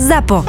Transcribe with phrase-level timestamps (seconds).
[0.00, 0.48] ZAPO.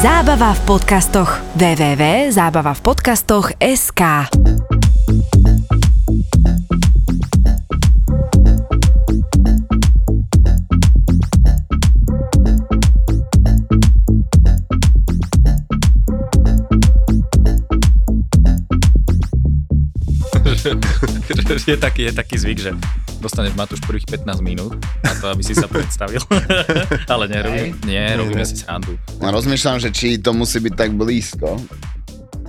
[0.00, 1.44] Zábava v podcastoch.
[1.60, 4.00] www.zábavavpodcastoch.sk
[21.68, 22.72] je, taký, je taký zvyk, že
[23.18, 26.22] dostaneš Matúš prvých 15 minút na to, aby si sa predstavil.
[27.12, 28.94] Ale nerobím, nie, robíme si srandu.
[29.18, 31.58] No, rozmýšľam, že či to musí byť tak blízko.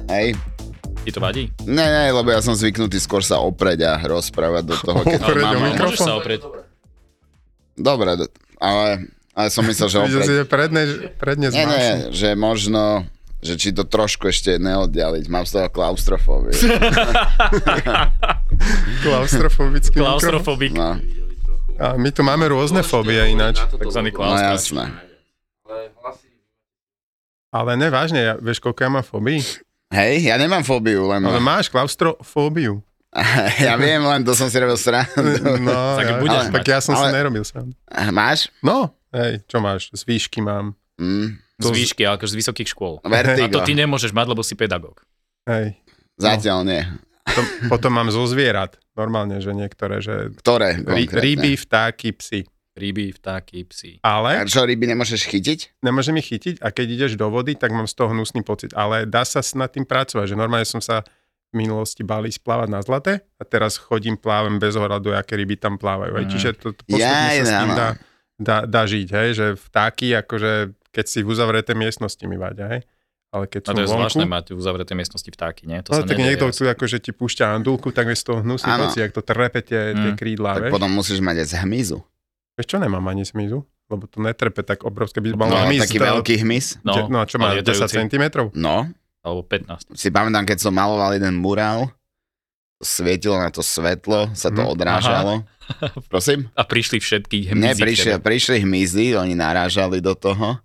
[0.07, 0.37] Hej.
[0.99, 1.49] Ti to vadí?
[1.63, 5.27] Ne, ne, lebo ja som zvyknutý skôr sa opreť a rozprávať do toho, keď to
[5.27, 5.73] Opreť o mám.
[5.75, 6.41] Môžeš sa oprieť.
[7.73, 10.27] Dobre, do- ale, ale som myslel, že Že si opreť.
[10.27, 10.81] je predne,
[11.15, 13.07] predne Nie, nie, že možno,
[13.39, 15.25] že či to trošku ešte neoddialiť.
[15.27, 16.51] Mám z toho klaustrofóbiu.
[19.03, 19.95] Klaustrofobický.
[19.95, 20.75] Klaustrofobik.
[20.75, 20.99] No,
[21.79, 23.63] A my tu máme rôzne fóbie ináč.
[23.63, 24.51] Takzvaný no klaustrof.
[24.51, 24.85] jasné.
[27.49, 29.41] Ale nevážne, ja, vieš, koľko ja mám fóbií?
[29.89, 31.25] Hej, ja nemám fóbiu, len...
[31.25, 32.77] Ale máš klaustrofóbiu.
[33.65, 35.17] ja viem, len to som si robil srandu.
[35.57, 36.65] No, Tak ja, budeš tak mať.
[36.69, 37.73] ja som si Ale- nerobil sám.
[38.13, 38.53] Máš?
[38.61, 39.89] No, hej, čo máš?
[39.89, 40.77] Z výšky mám.
[41.01, 43.03] Mm, Z výšky, ale akože z vysokých škôl.
[43.03, 43.51] A vertigo.
[43.51, 45.03] to ty nemôžeš mať, lebo si pedagóg.
[45.43, 45.75] Hej.
[46.15, 46.81] Zatiaľ nie.
[47.23, 48.79] Potom, potom mám zo zvierat.
[48.95, 52.47] Normálne, že niektoré, že Ktoré ry, ryby, vtáky, psy.
[52.79, 53.99] Ryby, vtáky, psi.
[54.07, 55.83] A Ale čo, ryby nemôžeš chytiť?
[55.83, 58.71] nemôžem ich chytiť a keď ideš do vody, tak mám z toho hnusný pocit.
[58.71, 61.03] Ale dá sa s- nad tým pracovať, že normálne som sa
[61.51, 65.59] v minulosti bál ísť plávať na zlate a teraz chodím, plávam bez ohľadu, aké ryby
[65.59, 66.23] tam plávajú.
[66.23, 66.29] Mm.
[66.31, 67.87] Čiže to, to postupne Jaj, sa s tým dá,
[68.39, 69.29] dá, dá žiť, hej?
[69.35, 70.51] že vtáky, akože
[70.89, 72.81] keď si v uzavretej miestnosti mi vadia, hej?
[73.29, 75.77] ale keď A to je vonku, zvláštne mať v uzavretej miestnosti vtáky, nie?
[75.83, 78.57] To no, sa tak niekto tu akože ti púšťa andulku, tak je z toho Áno.
[78.57, 80.17] pocit, ak to trepe tie, tie Mm.
[80.17, 80.73] krídla, Tak vieš?
[80.73, 81.99] potom musíš mať aj z hmyzu.
[82.57, 85.95] Vieš čo, nemám ani smizu, lebo to netrepe tak obrovské, by mal No, hmyz, taký
[85.95, 86.65] to- veľký hmyz.
[86.81, 88.09] No, no a čo má, ale 10 lietajúci.
[88.09, 88.25] cm?
[88.55, 89.93] No, Alebo 15.
[89.93, 91.93] si pamätám, keď som maloval jeden murál,
[92.77, 94.69] svietilo na to svetlo, sa to Mhm.
[94.69, 95.33] odrážalo.
[96.09, 96.49] Prosím?
[96.51, 98.23] A prišli všetky Ne, hmyzy k prišli, tebe.
[98.23, 100.57] prišli hmyzy, oni narážali do toho,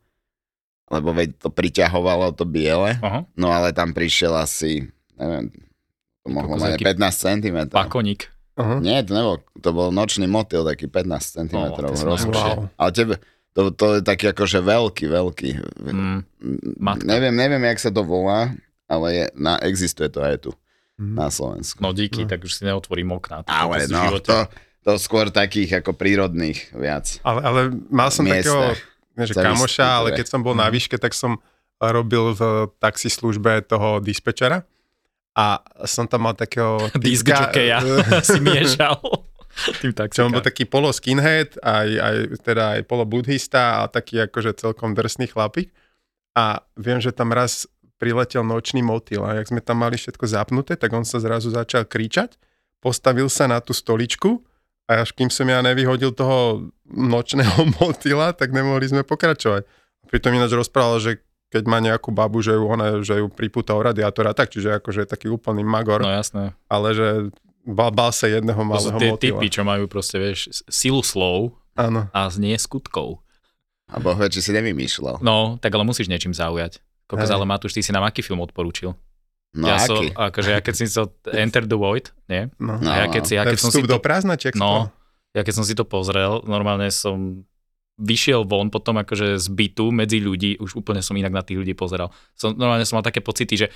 [0.86, 4.84] lebo veď to priťahovalo to biele, Aha, no ale tam prišiel asi,
[5.14, 5.48] neviem,
[6.20, 7.58] to mohlo mať aký 15 cm.
[7.68, 8.28] pakoník.
[8.54, 8.78] Aha.
[8.78, 11.62] Nie, to nebol, to bol nočný motýl, taký 15 cm.
[11.74, 12.52] Rozkošie.
[12.54, 12.70] Wow.
[12.72, 13.14] Ale tebe,
[13.50, 15.50] to, to je taký akože veľký, veľký.
[15.82, 16.18] Mm,
[16.76, 17.02] matka.
[17.04, 20.50] Neviem, neviem, jak sa to volá, ale je, na, existuje to aj tu,
[20.94, 21.14] Mhm.
[21.16, 21.78] na Slovensku.
[21.78, 22.30] no díky, No.
[22.30, 23.42] tak už si neotvorím okná.
[23.42, 24.46] To Ale no, to,
[24.80, 27.18] to skôr takých ako prírodných viac.
[27.20, 28.46] Ale, ale mal som Miestne.
[28.46, 28.62] takého,
[29.14, 30.72] nie, že kamoša, ale keď som bol na Mhm.
[30.74, 31.38] výške, tak som
[31.78, 34.62] robil v taxislužbe toho dispečera
[35.34, 36.78] a som tam mal takého
[37.82, 38.98] eh, si miešal.
[39.78, 39.94] Tým
[40.26, 44.98] on bol taký polo skinhead, aj, aj, teda aj polo buddhista a taký akože celkom
[44.98, 45.70] drsný chlapík.
[46.34, 47.70] A viem, že tam raz
[48.02, 51.86] priletel nočný motýl a jak sme tam mali všetko zapnuté, tak on sa zrazu začal
[51.86, 52.34] kričať,
[52.82, 54.42] postavil sa na tú stoličku
[54.86, 59.64] a až kým som ja nevyhodil toho nočného motýla, tak nemohli sme pokračovať.
[60.06, 61.12] Pritom ináč rozprával, že
[61.48, 65.06] keď má nejakú babu, že ju, ona, že ju pripúta o radiátora, tak čiže akože
[65.06, 66.50] je taký úplný magor, No jasné.
[66.66, 67.08] ale že
[67.62, 69.38] bal, bal sa jedného To sú malého tie motýla.
[69.38, 72.10] typy, čo majú proste, vieš, silu slov Áno.
[72.10, 73.22] a nie skutkov.
[73.86, 75.20] A Boh vie, či si nevymýšľal.
[75.20, 76.82] No, tak ale musíš niečím zaujať.
[77.04, 78.96] Kokos, ale Matúš, ty si nám aký film odporúčil?
[79.54, 80.10] No ja som, aký?
[80.10, 82.50] akože ja keď si to Enter the Void, nie?
[82.58, 82.74] No.
[82.82, 84.90] No, ja keď, si, ja keď som si to, do prázdna, sa no,
[85.30, 87.46] ja keď som si to pozrel, normálne som
[87.94, 91.78] vyšiel von potom akože z bytu medzi ľudí, už úplne som inak na tých ľudí
[91.78, 92.10] pozeral.
[92.34, 93.66] Som, normálne som mal také pocity, že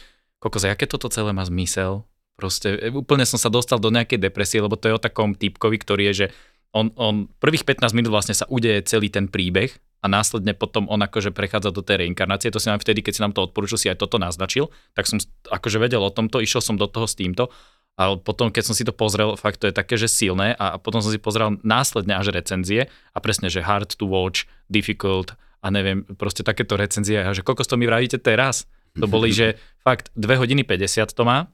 [0.43, 2.03] kokos, aké toto celé má zmysel?
[2.35, 5.79] Proste e, úplne som sa dostal do nejakej depresie, lebo to je o takom typkovi,
[5.79, 6.27] ktorý je, že
[6.75, 11.03] on, on prvých 15 minút vlastne sa udeje celý ten príbeh a následne potom on
[11.03, 12.55] akože prechádza do tej reinkarnácie.
[12.55, 15.19] To si nám vtedy, keď si nám to odporúčil, si aj toto naznačil, tak som
[15.51, 17.51] akože vedel o tomto, išiel som do toho s týmto,
[17.99, 21.03] ale potom, keď som si to pozrel, fakt to je také, že silné a potom
[21.03, 26.07] som si pozrel následne až recenzie a presne, že hard to watch, difficult a neviem,
[26.15, 28.71] proste takéto recenzie a že koľko to mi vravíte teraz?
[29.03, 31.51] To boli, že fakt 2 hodiny 50 to má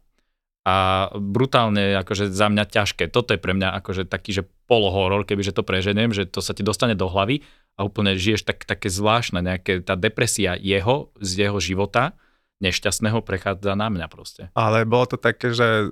[0.64, 3.12] a brutálne akože za mňa ťažké.
[3.12, 6.64] Toto je pre mňa akože taký, že polohoror, kebyže to preženiem, že to sa ti
[6.64, 7.44] dostane do hlavy
[7.74, 12.14] a úplne žiješ tak, také zvláštne, nejaké tá depresia jeho, z jeho života,
[12.62, 14.42] nešťastného prechádza na mňa proste.
[14.54, 15.90] Ale bolo to také, že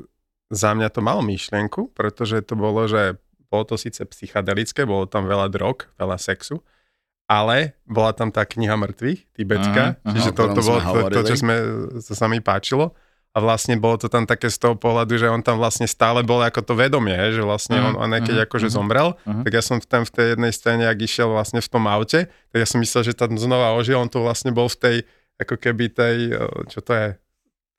[0.52, 3.18] za mňa to malo myšlienku, pretože to bolo, že
[3.50, 6.62] bolo to síce psychedelické, bolo tam veľa drog, veľa sexu,
[7.26, 10.98] ale bola tam tá kniha mŕtvych, tibetská, Aha, aha, čiže o to, to bolo to,
[11.08, 11.54] to, čo sme,
[11.98, 12.92] to sa mi páčilo.
[13.32, 16.44] A vlastne bolo to tam také z toho pohľadu, že on tam vlastne stále bol
[16.44, 19.08] ako to vedomie, hej, že vlastne Mhm, on, on aj keď mhm, akože mhm, zomrel,
[19.24, 19.42] mhm.
[19.48, 22.58] tak ja som tam v tej jednej scéne, ak išiel vlastne v tom aute, tak
[22.60, 24.96] ja som myslel, že tam znova ožil, on to vlastne bol v tej,
[25.40, 27.08] ako keby tej, eh, čo to je,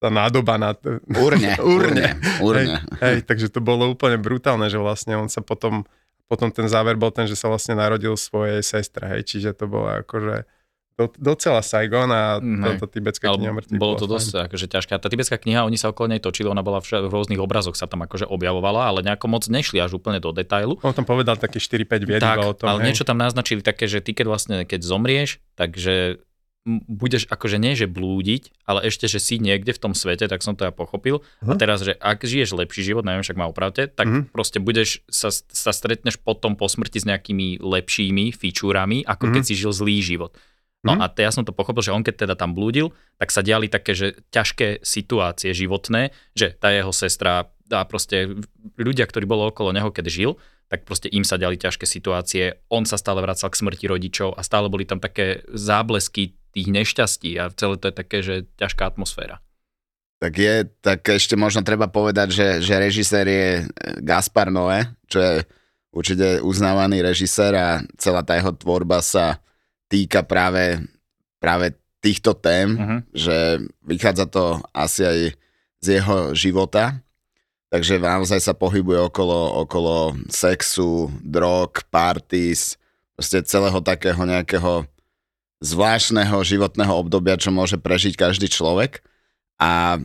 [0.02, 0.76] tá nádoba na...
[1.26, 2.84] Urne, urne, urne.
[3.00, 5.88] Hej, takže to bolo úplne brutálne, že vlastne on sa potom,
[6.28, 9.88] potom ten záver bol ten, že sa vlastne narodil svojej sestre, hej, čiže to bolo
[10.04, 10.44] akože
[10.94, 12.62] do, docela Saigon a Mhm.
[12.64, 14.92] táto tibetská kniha mŕtvych bolo to dosť akože ťažké.
[14.92, 17.74] A tá tibetská kniha, oni sa okolo nej točili, ona bola vša- v rôznych obrazoch
[17.74, 20.76] sa tam akože objavovala, ale nejako moc nešli až úplne do detailu.
[20.76, 20.86] fajn.
[20.86, 22.86] On tam povedal také 4-5 vied tak, o tom, ale hej.
[22.90, 26.22] niečo tam naznačili také, že ty keď vlastne, keď zomrieš, takže
[26.66, 30.54] budeš akože nie, že blúdiť, ale ešte, že si niekde v tom svete, tak som
[30.54, 31.20] to ja pochopil.
[31.44, 31.58] A Mhm.
[31.58, 34.22] teraz, že ak žiješ lepší život, neviem, však má opravte, tak Mhm.
[34.30, 39.34] proste budeš, sa, sa stretneš potom po smrti s nejakými lepšími fičúrami, ako Mhm.
[39.34, 40.32] keď si žil zlý život.
[40.84, 41.02] No Mhm.
[41.02, 43.96] a ja som to pochopil, že on keď teda tam blúdil, tak sa diali také,
[43.96, 48.28] že ťažké situácie životné, že tá jeho sestra a proste
[48.76, 50.36] ľudia, ktorí boli okolo neho, keď žil,
[50.68, 54.44] tak proste im sa diali ťažké situácie, on sa stále vracal k smrti rodičov a
[54.44, 59.40] stále boli tam také záblesky tých nešťastí a celé to je také, že ťažká atmosféra.
[60.20, 63.64] Tak je, tak ešte možno treba povedať, že, že režisér je e,
[64.00, 65.34] Gaspar Noé, čo je
[65.92, 67.68] určite uznávaný režisér a
[68.00, 69.43] celá tá jeho tvorba sa
[69.94, 70.82] týka práve,
[71.38, 72.98] práve týchto tém, Mhm.
[73.14, 75.20] že vychádza to asi aj
[75.78, 76.98] z jeho života,
[77.70, 82.82] takže naozaj sa pohybuje okolo, okolo sexu, drog, parties,
[83.14, 84.90] proste celého takého nejakého
[85.62, 89.00] zvláštneho životného obdobia, čo môže prežiť každý človek.
[89.62, 90.02] A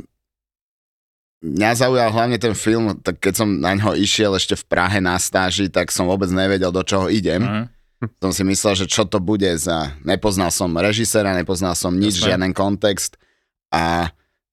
[1.42, 5.18] mňa zaujal hlavne ten film, tak keď som na ňo išiel ešte v Prahe na
[5.18, 7.42] stáži, tak som vôbec nevedel, do čoho idem.
[7.42, 7.64] Mhm.
[8.22, 9.92] Som si myslel, že čo to bude za...
[10.02, 12.26] Nepoznal som režisera, nepoznal som nič, Jasné.
[12.30, 13.18] žiaden kontext
[13.68, 14.08] a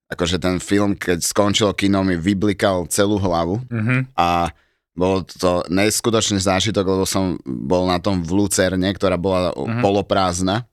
[0.06, 4.14] akože ten film, keď skončil kino, mi vyblikal celú hlavu Mhm.
[4.14, 4.50] a
[4.94, 9.82] bol to neskutočný zážitok, lebo som bol na tom v Lucerne, ktorá bola Mhm.
[9.82, 10.66] poloprázdna.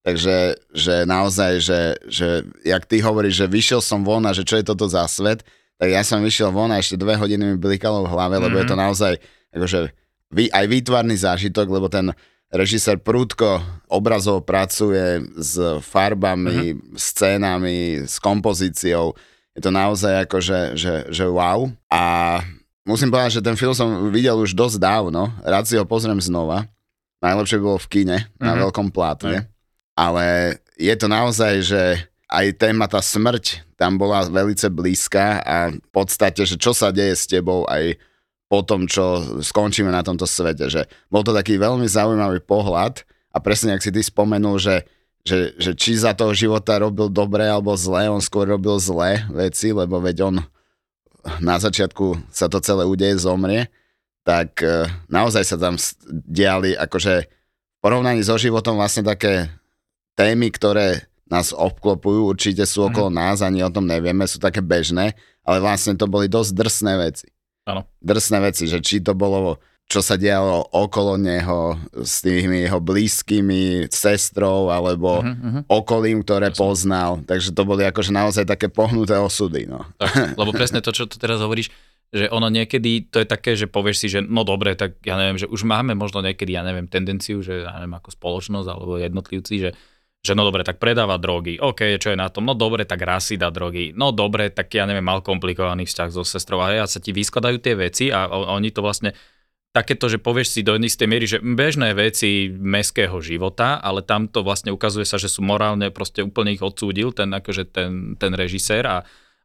[0.00, 0.36] Takže
[0.70, 2.28] že naozaj, že, že
[2.62, 5.44] jak ty hovoríš, že vyšiel som von a že čo je toto za svet,
[5.76, 8.64] tak ja som vyšiel von a ešte dve hodiny mi blikalo v hlave, lebo je
[8.64, 9.12] to naozaj
[9.50, 9.92] akože
[10.30, 12.14] aj výtvarný zážitok, lebo ten
[12.50, 19.14] režisér prúdko obrazov pracuje s farbami, scénami, s kompozíciou.
[19.54, 21.70] Je to naozaj ako, že, že, že wow.
[21.86, 22.02] A
[22.82, 25.30] musím povedať, že ten film som videl už dosť dávno.
[25.42, 26.66] Rád si ho pozriem znova.
[27.20, 28.60] Najlepšie bolo v kine, na Mhm.
[28.66, 29.46] veľkom plátne.
[29.94, 31.82] Ale je to naozaj, že
[32.30, 37.16] aj téma tá smrť tam bola velice blízka a v podstate, že čo sa deje
[37.16, 37.98] s tebou aj
[38.50, 40.66] po tom, čo skončíme na tomto svete.
[40.66, 44.82] Že bol to taký veľmi zaujímavý pohľad a presne, ak si ty spomenul, že,
[45.22, 49.70] že, že či za toho života robil dobre alebo zlé, on skôr robil zlé veci,
[49.70, 50.36] lebo veď on
[51.38, 53.70] na začiatku sa to celé udeje, zomrie,
[54.26, 55.78] tak e, naozaj sa tam
[56.10, 59.46] diali akože v porovnaní so životom vlastne také
[60.18, 65.14] témy, ktoré nás obklopujú, určite sú okolo nás, ani o tom nevieme, sú také bežné,
[65.46, 67.30] ale vlastne to boli dosť drsné veci.
[67.70, 67.82] Áno.
[67.98, 73.88] Drsné veci, že či to bolo, čo sa dialo okolo neho s tými jeho blízkymi,
[73.88, 75.60] sestrou, alebo Mhm, mhm.
[75.66, 76.58] okolím, ktoré Jasne.
[76.58, 77.10] poznal.
[77.22, 79.66] Takže to boli akože naozaj také pohnuté osudy.
[79.66, 79.82] No.
[79.98, 81.70] Tak, lebo presne to, čo tu teraz hovoríš,
[82.10, 85.38] že ono niekedy, to je také, že povieš si, že no dobre, tak ja neviem,
[85.38, 89.54] že už máme možno niekedy, ja neviem, tendenciu, že ja neviem, ako spoločnosť alebo jednotlivci,
[89.62, 89.70] že
[90.20, 93.32] že no dobre, tak predáva drogy, OK, čo je na tom, no dobre, tak raz
[93.32, 96.84] si dá drogy, no dobre, tak ja neviem, mal komplikovaný vzťah so sestrou a ja
[96.84, 99.16] sa ti vyskladajú tie veci a oni to vlastne
[99.70, 104.42] takéto, že povieš si do istej miery, že bežné veci meského života, ale tam to
[104.44, 108.84] vlastne ukazuje sa, že sú morálne, proste úplne ich odsúdil ten, akože ten, ten režisér
[108.84, 108.96] a,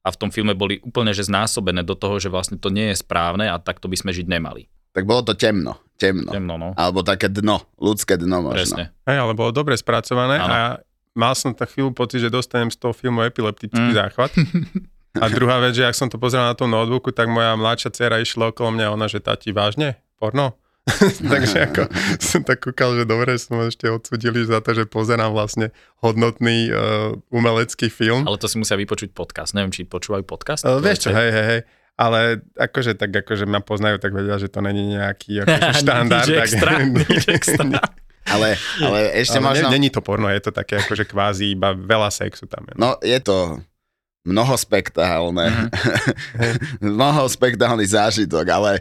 [0.04, 3.00] a v tom filme boli úplne že znásobené do toho, že vlastne to nie je
[3.00, 4.68] správne a takto by sme žiť nemali.
[4.92, 5.85] Tak bolo to temno.
[5.96, 6.28] Temno.
[6.28, 6.70] Temno, no.
[6.74, 7.64] Alebo také dno.
[7.76, 8.56] Ľudské dno možno.
[8.58, 8.84] Presne.
[9.04, 10.46] Hej, ale bolo dobre spracované Áno.
[10.46, 10.60] a
[11.14, 13.96] mal som tak chvíľu pocit, že dostanem z toho filmu epileptický Mm.
[13.96, 14.32] záchvat.
[15.16, 18.20] A druhá vec, že ak som to pozeral na tom notebooku, tak moja mladšia dcera
[18.20, 19.96] išla okolo mňa, ona, že tati, vážne?
[20.20, 20.60] Porno?
[21.32, 21.82] Takže ako
[22.20, 26.78] som tak kúkal, že dobre, som ešte odsudili za to, že pozerám vlastne hodnotný uh,
[27.32, 28.22] umelecký film.
[28.22, 29.56] Ale to si musia vypočuť podcast.
[29.56, 30.62] Neviem, či počúvajú podcast.
[30.62, 31.62] Ale vieš čo, hej, hej, hej.
[31.96, 36.28] Ale akože tak akože ma poznajú, tak vedia, že to není nejaký akože štandard.
[36.28, 36.72] Nič tak, extra,
[37.08, 37.64] nič extra.
[38.26, 39.68] Ale, ale ešte ale možno...
[39.70, 42.66] ne, není to porno, je to také akože kvázi iba veľa sexu tam.
[42.68, 42.74] Je.
[42.76, 43.62] No, je to
[44.26, 45.46] mnohospektálne.
[45.46, 45.68] Mhm.
[46.98, 48.72] mnohospektálny zážitok, ale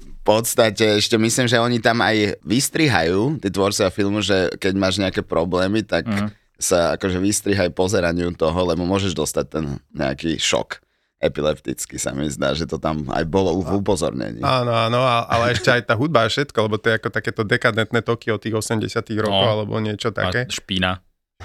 [0.00, 4.96] v podstate ešte myslím, že oni tam aj vystrihajú, tí tvorcovia filmu, že keď máš
[5.02, 6.30] nejaké problémy, tak Mhm.
[6.56, 10.78] sa akože vystrihaj pozeraniu toho, lebo môžeš dostať ten nejaký šok.
[11.22, 14.42] Epileptický sa mi zdá, že to tam aj bolo v upozornení.
[14.42, 18.02] Áno, áno, ale ešte aj tá hudba a všetko, lebo to je ako takéto dekadentné
[18.02, 19.52] toky od tých 80 rokov, No.
[19.56, 20.50] alebo niečo A také.
[20.50, 20.98] špína.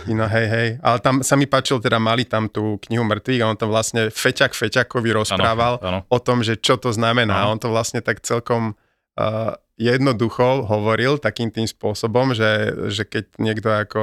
[0.06, 0.70] No hej, hej.
[0.80, 4.10] Ale tam sa mi páčil, teda mali tam tú knihu mŕtvych a on tam vlastne
[4.10, 6.00] Feťak Feťakovi rozprával Áno, áno.
[6.06, 7.34] o tom, že čo to znamená.
[7.36, 7.54] A Áno.
[7.54, 8.78] on to vlastne tak celkom
[9.16, 12.50] uh, jednoducho hovoril takým tým spôsobom, že,
[12.90, 14.02] že keď niekto ako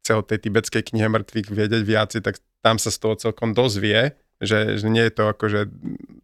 [0.00, 4.12] chce o tej tibetskej knihe mŕtvych vedieť viac, tak tam sa z toho celkom dozvie,
[4.40, 5.68] že, že nie je to akože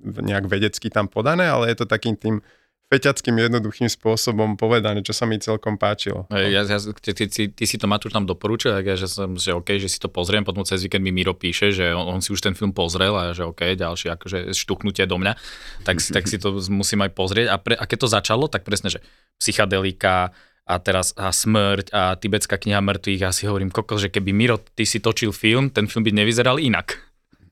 [0.03, 2.41] nejak vedecky tam podané, ale je to takým tým
[2.87, 6.31] feťackým jednoduchým spôsobom povedané, čo sa mi celkom páčilo.
[6.31, 9.35] Ja, ja, ty, ty, ty, ty si to Matúš tam doporučil, tak ja, že som,
[9.35, 12.23] že OK, že si to pozriem, potom cez víkend mi Miro píše, že on, on
[12.23, 15.35] si už ten film pozrel a že OK, ďalšie akože štuchnutie do mňa,
[15.83, 17.47] tak, tak si to musím aj pozrieť.
[17.51, 19.03] A, pre, a keď to začalo, tak presne, že
[19.43, 20.31] psychadelika
[20.67, 24.63] a teraz a smrť a tibetská kniha mŕtvych, ja si hovorím, kokos, že keby Miro,
[24.63, 27.06] ty si točil film, ten film by nevyzeral inak.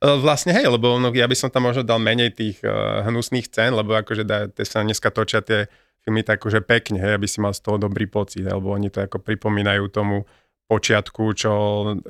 [0.05, 3.49] E, Vlastne hej, lebo no, ja by som tam možno dal menej tých uh, hnusných
[3.49, 5.65] scén, lebo akože dá, tie sa dneska točia tie
[6.05, 9.01] filmy tak akože pekne, hej, aby si mal z toho dobrý pocit, lebo oni to
[9.01, 10.29] ako pripomínajú tomu
[10.69, 11.53] počiatku, čo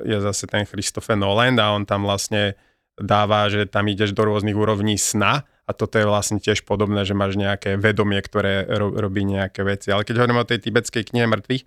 [0.03, 2.59] je zase ten Christopher Nolan a on tam vlastne
[2.99, 7.15] dáva, že tam ideš do rôznych úrovní sna a toto je vlastne tiež podobné, že
[7.15, 9.91] máš nejaké vedomie, ktoré ro- robí nejaké veci.
[9.91, 11.63] Ale keď hovorím o tej tibetskej knihe mŕtvych,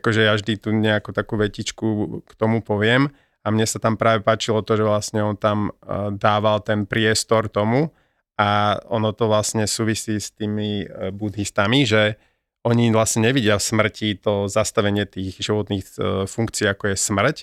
[0.00, 1.88] akože ja vždy tu nejakú takú vetičku
[2.24, 6.12] k tomu poviem, a mne sa tam práve páčilo to, že vlastne on tam uh,
[6.12, 7.92] dával ten priestor tomu
[8.36, 12.20] a ono to vlastne súvisí s tými uh, buddhistami, že
[12.60, 17.36] oni vlastne nevidia v smrti to zastavenie tých životných uh, funkcií, ako je smrť,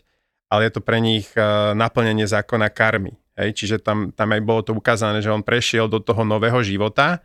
[0.53, 1.27] ale je to pre nich
[1.75, 3.19] naplnenie zákona karmy.
[3.35, 3.51] Hej?
[3.51, 7.19] Čiže tam, tam aj bolo to ukázané, že on prešiel do toho nového života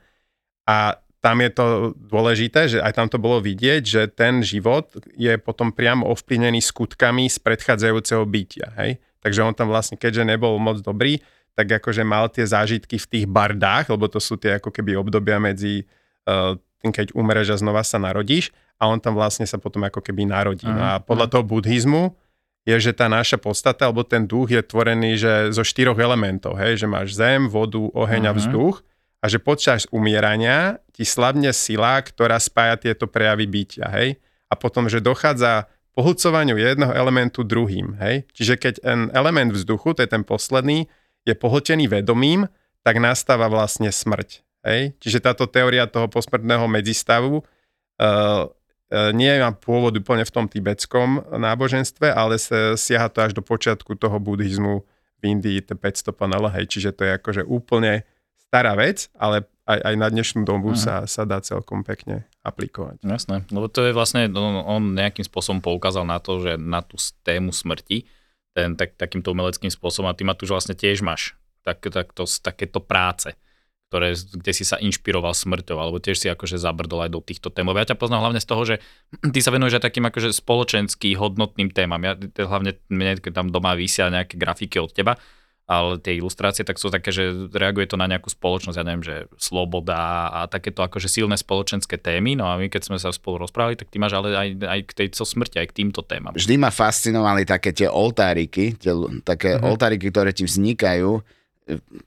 [0.66, 5.30] a tam je to dôležité, že aj tam to bolo vidieť, že ten život je
[5.38, 8.74] potom priamo ovplyvnený skutkami z predchádzajúceho bytia.
[8.74, 8.98] Hej?
[9.22, 11.22] Takže on tam vlastne, keďže nebol moc dobrý,
[11.54, 15.38] tak akože mal tie zážitky v tých bardách, lebo to sú tie ako keby obdobia
[15.38, 15.86] medzi
[16.26, 18.50] uh, tým, keď umreš a znova sa narodíš
[18.82, 20.66] a on tam vlastne sa potom ako keby narodí.
[20.66, 22.18] No a podľa toho buddhizmu
[22.66, 26.82] je, že tá naša podstata, alebo ten duch je tvorený že zo štyroch elementov, hej?
[26.82, 28.38] že máš zem, vodu, oheň a Mhm.
[28.42, 28.76] vzduch
[29.22, 34.18] a že počas umierania ti slabne sila, ktorá spája tieto prejavy bytia, hej?
[34.50, 38.26] A potom, že dochádza pohlcovaniu jedného elementu druhým, hej?
[38.34, 40.90] Čiže keď ten element vzduchu, to je ten posledný,
[41.22, 42.50] je pohltený vedomím,
[42.82, 44.98] tak nastáva vlastne smrť, hej?
[44.98, 47.44] Čiže táto teória toho posmrtného medzistavu uh,
[48.02, 53.42] uh, nie má pôvod úplne v tom tibetskom náboženstve, ale sa, siaha to až do
[53.44, 58.02] počiatku toho buddhizmu v Indii, to 500 panel, hej, čiže to je akože úplne
[58.52, 60.78] stará vec, ale aj, aj na dnešnú dobu Mhm.
[60.78, 63.00] sa, sa dá celkom pekne aplikovať.
[63.00, 67.00] Jasné, lebo to je vlastne, on, on nejakým spôsobom poukázal na to, že na tú
[67.24, 68.04] tému smrti,
[68.52, 71.32] ten tak, takýmto umeleckým spôsobom a ty ma tu vlastne tiež máš
[71.64, 73.32] tak, tak to, takéto práce,
[73.88, 77.64] ktoré, kde si sa inšpiroval smrťou, alebo tiež si akože zabrdol aj do týchto tém.
[77.64, 78.76] Lebo Ja ťa poznám hlavne z toho, že
[79.32, 82.02] ty sa venuješ aj takým akože spoločenský hodnotným témam.
[82.02, 85.16] Ja, hlavne mne, tam doma vysia nejaké grafiky od teba,
[85.72, 89.16] ale tie ilustrácie tak sú také, že reaguje to na nejakú spoločnosť, ja neviem, že
[89.40, 93.80] sloboda a takéto akože silné spoločenské témy, no a my keď sme sa spolu rozprávali,
[93.80, 96.36] tak ty máš ale aj, aj k tejto smrti, aj k týmto témam.
[96.36, 98.92] Vždy ma fascinovali také tie oltáriky, tie,
[99.24, 99.64] také Mhm.
[99.64, 101.24] oltáriky, ktoré ti vznikajú,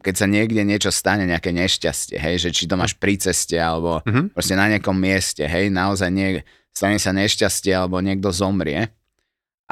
[0.04, 4.04] keď sa niekde niečo stane, nejaké nešťastie, hej, že či to máš pri ceste, alebo
[4.06, 4.36] Mhm.
[4.36, 6.44] proste na nejakom mieste, hej, naozaj nie,
[6.76, 8.92] stane sa nešťastie, alebo niekto zomrie.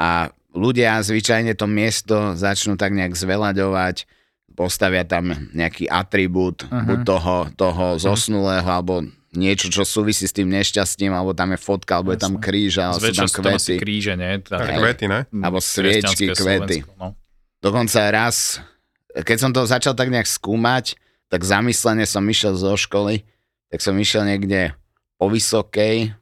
[0.00, 4.06] A ľudia zvyčajne to miesto začnú tak nejak zvelaďovať,
[4.54, 6.86] postavia tam nejaký atribút, uh-huh.
[6.86, 9.02] buď toho, toho zosnulého, alebo
[9.34, 13.02] niečo, čo súvisí s tým nešťastím, alebo tam je fotka, alebo je tam kríž, alebo
[13.02, 13.82] sú tam Zväčša sú tam asi kvety.
[13.82, 14.32] kríže, nie?
[14.46, 14.78] Tak Hej.
[14.78, 15.20] kvety, ne?
[15.42, 16.86] Alebo sviečky, kvety.
[16.86, 17.18] Slovensko, No.
[17.58, 18.62] Dokonca raz,
[19.10, 20.94] keď som to začal tak nejak skúmať,
[21.32, 23.26] tak zamyslene som išiel zo školy,
[23.72, 24.76] tak som išiel niekde
[25.18, 26.14] po Vysokej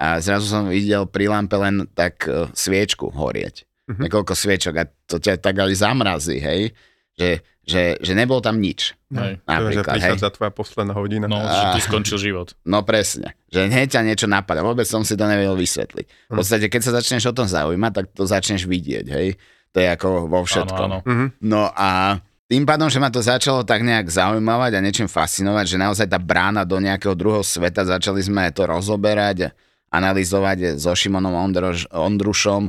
[0.00, 3.67] a zrazu som videl pri lampe len tak e, sviečku horieť.
[3.88, 4.04] Mhm.
[4.04, 6.76] Niekoľko sviečok a to ťa tak aj zamrazí, hej?
[7.16, 7.28] Že,
[7.64, 8.94] že, že nebolo tam nič.
[9.10, 9.32] Hej.
[9.34, 9.94] Je, že Napríklad, hej?
[9.98, 11.24] prichádza tvoja posledná hodina.
[11.24, 12.52] No, A- že tu skončil život.
[12.62, 14.60] No presne, že hneď ťa niečo napadá.
[14.60, 16.06] Vôbec som si to nevedel vysvetliť.
[16.06, 16.36] V Hm.
[16.36, 19.34] podstate, keď sa začneš o tom zaujímať, tak to začneš vidieť, hej?
[19.68, 20.86] To je ako vo všetkom.
[20.86, 21.08] Áno, áno.
[21.08, 21.26] Mhm.
[21.42, 25.76] No a tým pádom, že ma to začalo tak nejak zaujímavať a niečím fascinovať, že
[25.76, 29.52] naozaj tá brána do nejakého druhého sveta, začali sme to rozoberať,
[29.88, 32.68] analyzovať so Šimonom Ondrož, Ondrušom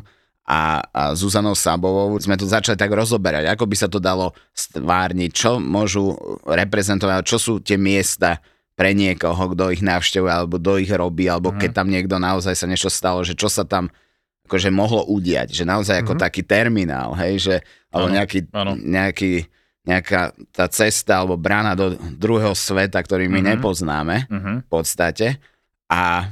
[0.50, 2.18] a, a Zuzanou Sabovou.
[2.18, 7.38] Sme to začali tak rozoberať, ako by sa to dalo stvárniť, čo môžu reprezentovať, čo
[7.38, 8.42] sú tie miesta
[8.74, 11.60] pre niekoho, kto ich navštevuje, alebo kto ich robí, alebo Mhm.
[11.60, 13.94] keď tam niekto naozaj sa niečo stalo, že čo sa tam
[14.48, 16.20] akože mohlo udiať, že naozaj ako Mhm.
[16.20, 17.56] taký terminál, hej, že,
[17.94, 18.74] alebo Áno, nejaký, áno.
[18.74, 19.32] nejaký,
[19.86, 23.48] nejaká tá cesta alebo brána do druhého sveta, ktorý my Mhm.
[23.54, 24.54] nepoznáme Mhm.
[24.66, 25.38] v podstate.
[25.86, 26.26] A,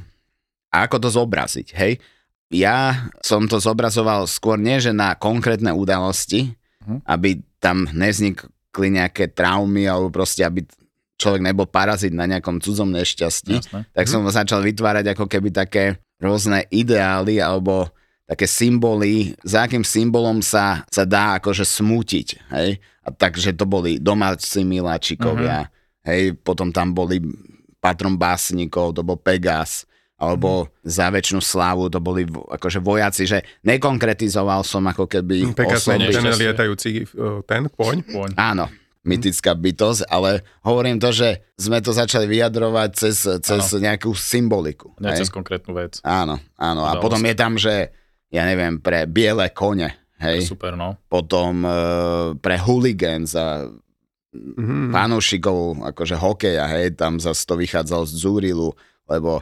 [0.70, 2.02] a ako to zobraziť, hej?
[2.48, 6.56] Ja som to zobrazoval skôr nie, že na konkrétne udalosti,
[6.88, 7.04] Mhm.
[7.04, 10.64] aby tam neznikli nejaké traumy alebo proste, aby
[11.20, 13.60] človek nebol parazit na nejakom cudzom nešťastí.
[13.92, 17.92] Tak som začal vytvárať ako keby také rôzne ideály alebo
[18.28, 22.80] také symboly, za akým symbolom sa, sa dá akože smútiť, hej?
[23.04, 25.72] A takže to boli domáci miláčikovia,
[26.04, 27.24] hej, potom tam boli
[27.80, 34.66] patron básnikov, to bol Pegas, alebo za väčšinu slávu to boli akože vojaci, že nekonkretizoval
[34.66, 36.10] som ako keby Pekas osoby.
[36.10, 38.02] ten lietajúci uh, ten poň.
[38.02, 38.30] Poň.
[38.34, 38.66] Áno,
[39.06, 44.92] mytická bytosť, ale hovorím to, že sme to začali vyjadrovať cez, cez nejakú symboliku.
[44.98, 45.22] Nie hej?
[45.22, 46.02] cez konkrétnu vec.
[46.02, 46.82] Áno, áno.
[46.84, 47.94] A potom je tam, že
[48.28, 50.98] ja neviem, pre biele kone, hej, Super, no.
[51.08, 51.72] potom e,
[52.42, 53.70] pre hooligans a
[54.38, 54.92] Mhm.
[54.92, 55.58] fanúšikov
[55.88, 58.70] akože hokeja, hej, tam zase to vychádzalo z Zúrilu,
[59.08, 59.42] lebo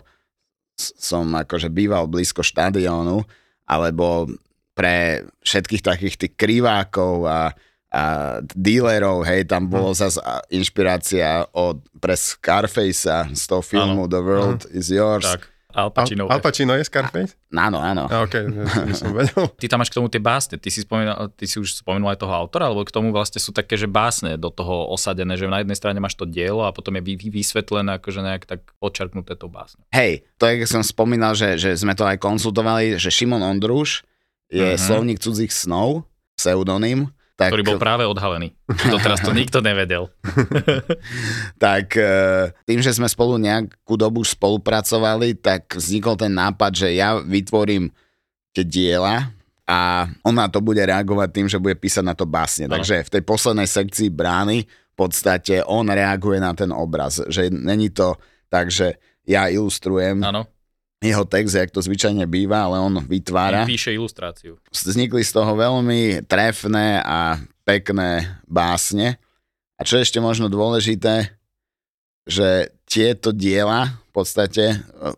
[0.77, 3.23] som akože býval blízko štadiónu,
[3.65, 4.29] alebo
[4.75, 7.55] pre všetkých takých tých krivákov a,
[7.95, 8.03] a
[8.43, 14.61] dílerov, hej, tam bolo zase a, inšpirácia od, pre Scarfacea z toho filmu The World
[14.75, 15.23] is Yours.
[15.23, 15.54] Tak.
[15.75, 16.23] Al Al, Pacino.
[16.25, 17.35] Al Pacino je Scarface?
[17.51, 18.07] Áno, áno.
[18.07, 18.35] A, OK,
[18.81, 19.51] ja som vedel.
[19.51, 20.55] Ty tam máš k tomu tie básne.
[20.55, 23.51] Ty si, spomínal, ty si už spomenul aj toho autora, alebo k tomu vlastne sú
[23.51, 26.95] také, že básne do toho osadené, že na jednej strane máš to dielo a potom
[26.95, 29.83] je vy- vy- vysvetlené akože nejak tak odčarknuté tou básne.
[29.89, 34.07] Hej, to je, jak som spomínal, že, že sme to aj konsultovali, že Šimon Ondruš
[34.47, 34.79] je Mhm.
[34.79, 37.11] slovník cudzích snov, pseudonym.
[37.35, 38.55] Tak, Ktorý bol práve odhalený.
[38.87, 40.07] Doteraz to nikto nevedel.
[41.59, 47.19] tak e, tým, že sme spolu nejakú dobu spolupracovali, tak vznikol ten nápad, že ja
[47.19, 47.91] vytvorím
[48.55, 49.35] tie diela
[49.67, 52.71] a on na to bude reagovať tým, že bude písať na to básne.
[52.71, 57.19] Takže v tej poslednej sekcii brány v podstate on reaguje na ten obraz.
[57.19, 58.15] Že není to
[58.47, 58.95] tak, že
[59.27, 60.47] ja ilustrujem Áno.
[61.03, 63.67] Jeho text, jak to zvyčajne býva, ale on vytvára.
[63.67, 64.57] Píše ilustráciu.
[64.71, 69.19] Vznikli z toho veľmi trefné a pekné básne.
[69.75, 71.35] A čo je ešte možno dôležité,
[72.25, 74.77] že tieto diela v podstate e,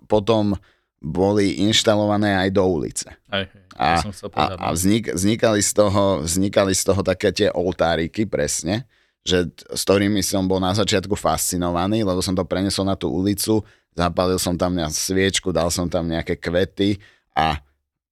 [0.10, 0.58] potom
[0.98, 3.08] boli inštalované aj do ulice.
[3.30, 3.46] Aj,
[3.78, 4.74] aj, A- chcel A, a no.
[4.74, 8.90] vznik, vznikali, z toho, vznikali z toho také tie oltáriky presne,
[9.28, 13.60] že, s ktorými som bol na začiatku fascinovaný, lebo som to prenesol na tú ulicu,
[13.92, 16.96] zapálil som tam nejakú sviečku, dal som tam nejaké kvety
[17.36, 17.60] a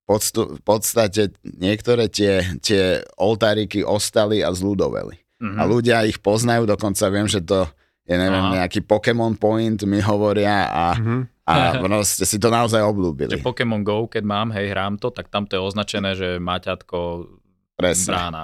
[0.04, 5.16] podstu, v podstate niektoré tie, tie oltáriky ostali a zľudoveli.
[5.40, 5.56] Mhm.
[5.56, 7.64] A ľudia ich poznajú, dokonca viem, že to
[8.06, 8.62] je neviem, Aha.
[8.62, 11.16] nejaký Pokémon Point mi hovoria a, Mhm.
[11.42, 13.42] a proste si to naozaj Že obľúbili.
[13.42, 17.26] Pokémon Go, keď mám, hej, hrám to, tak tam to je označené, že Maťatko
[17.74, 18.10] Presne.
[18.14, 18.42] brána.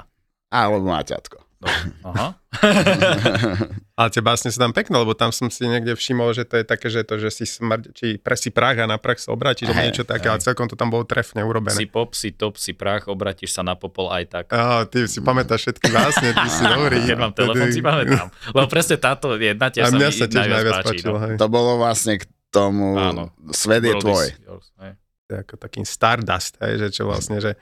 [0.50, 1.38] Alebo Maťatko.
[2.02, 2.28] Aha.
[3.98, 6.64] Ale tie básne sú tam pekné, lebo tam som si niekde všimol, že to je
[6.66, 9.84] také, že to, že si smrť, či presi prach a na prach sa obrátiš, alebo
[9.84, 11.78] niečo také, ale celkom to tam bolo trefne si urobené.
[11.86, 14.44] pop, si top, si prach, obratíš sa na popol aj tak.
[14.50, 16.98] Á, ty si pamätáš všetky básne, ty si dobrý.
[17.08, 18.28] Keď mám telefon, si pamätám.
[18.50, 20.88] Lebo presne táto jedna tiež A sa mňa mi sa tiež najviac páči.
[20.98, 21.36] páčila, no.
[21.38, 23.32] To bolo vlastne k tomu, Áno.
[23.54, 24.26] svet je tvoj.
[24.28, 24.68] is yours,
[25.32, 27.56] ako taký Stardust, hej, že čo vlastne, že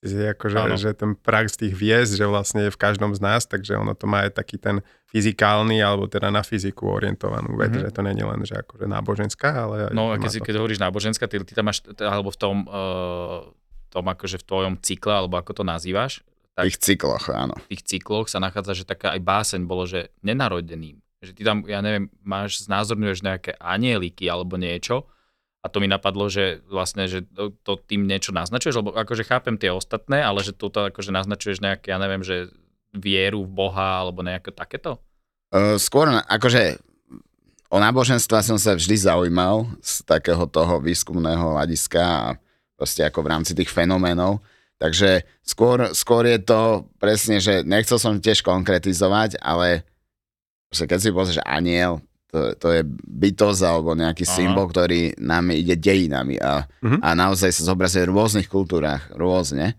[0.00, 0.56] je ako, že,
[0.96, 4.08] ten prach z tých hviezd, že vlastne je v každom z nás, takže ono to
[4.08, 4.80] má aj taký ten
[5.12, 7.80] fyzikálny, alebo teda na fyziku orientovanú vec, Mhm.
[7.84, 10.46] že to je len, že akože náboženská, ale No a keď, si, to.
[10.48, 13.44] keď hovoríš náboženská, ty, ty tam máš, alebo v tom, uh,
[13.90, 16.24] tom akože v tvojom cykle, alebo ako to nazývaš,
[16.60, 17.56] V ich cykloch, áno.
[17.56, 21.00] v tých cykloch sa nachádza, že taká aj báseň bolo, že nenarodeným.
[21.20, 25.04] Že ty tam, ja neviem, máš, znázorňuješ nejaké anieliky alebo niečo
[25.60, 29.60] a to mi napadlo, že vlastne, že to, to tým niečo naznačuješ, lebo akože chápem
[29.60, 32.48] tie ostatné, ale že toto akože naznačuješ nejaké, ja neviem, že
[32.96, 34.96] vieru v Boha alebo nejaké takéto?
[35.52, 36.80] Uh, skôr, akože
[37.68, 42.24] o náboženstva som sa vždy zaujímal z takého toho výskumného hľadiska a
[42.80, 44.40] proste ako v rámci tých fenoménov.
[44.80, 49.84] Takže skôr, skôr je to presne, že nechcel som tiež konkretizovať, ale
[50.72, 54.32] proste keď si pozrieš aniel, to, to je bytosť alebo nejaký Aha.
[54.32, 56.98] symbol, ktorý nám ide dejinami a, Mhm.
[56.98, 59.74] a naozaj sa zobrazuje v rôznych kultúrach, rôzne.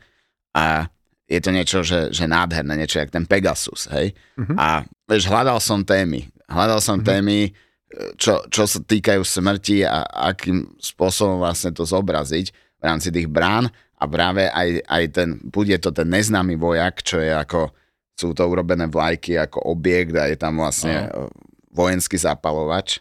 [0.51, 0.91] A
[1.25, 4.11] je to niečo, že, že nádherné, niečo jak ten Pegasus, hej.
[4.35, 4.55] Mhm.
[4.55, 6.27] A vieš, hľadal som témy.
[6.45, 7.05] Hľadal som Mhm.
[7.07, 7.39] témy,
[8.15, 13.67] čo, čo sa týkajú smrti a akým spôsobom vlastne to zobraziť v rámci tých brán
[13.95, 17.71] a práve aj, aj ten, bude to ten neznámy vojak, čo je ako,
[18.15, 21.09] sú to urobené vlajky ako objekt a je tam vlastne e,
[21.71, 22.99] vojenský zapalovač.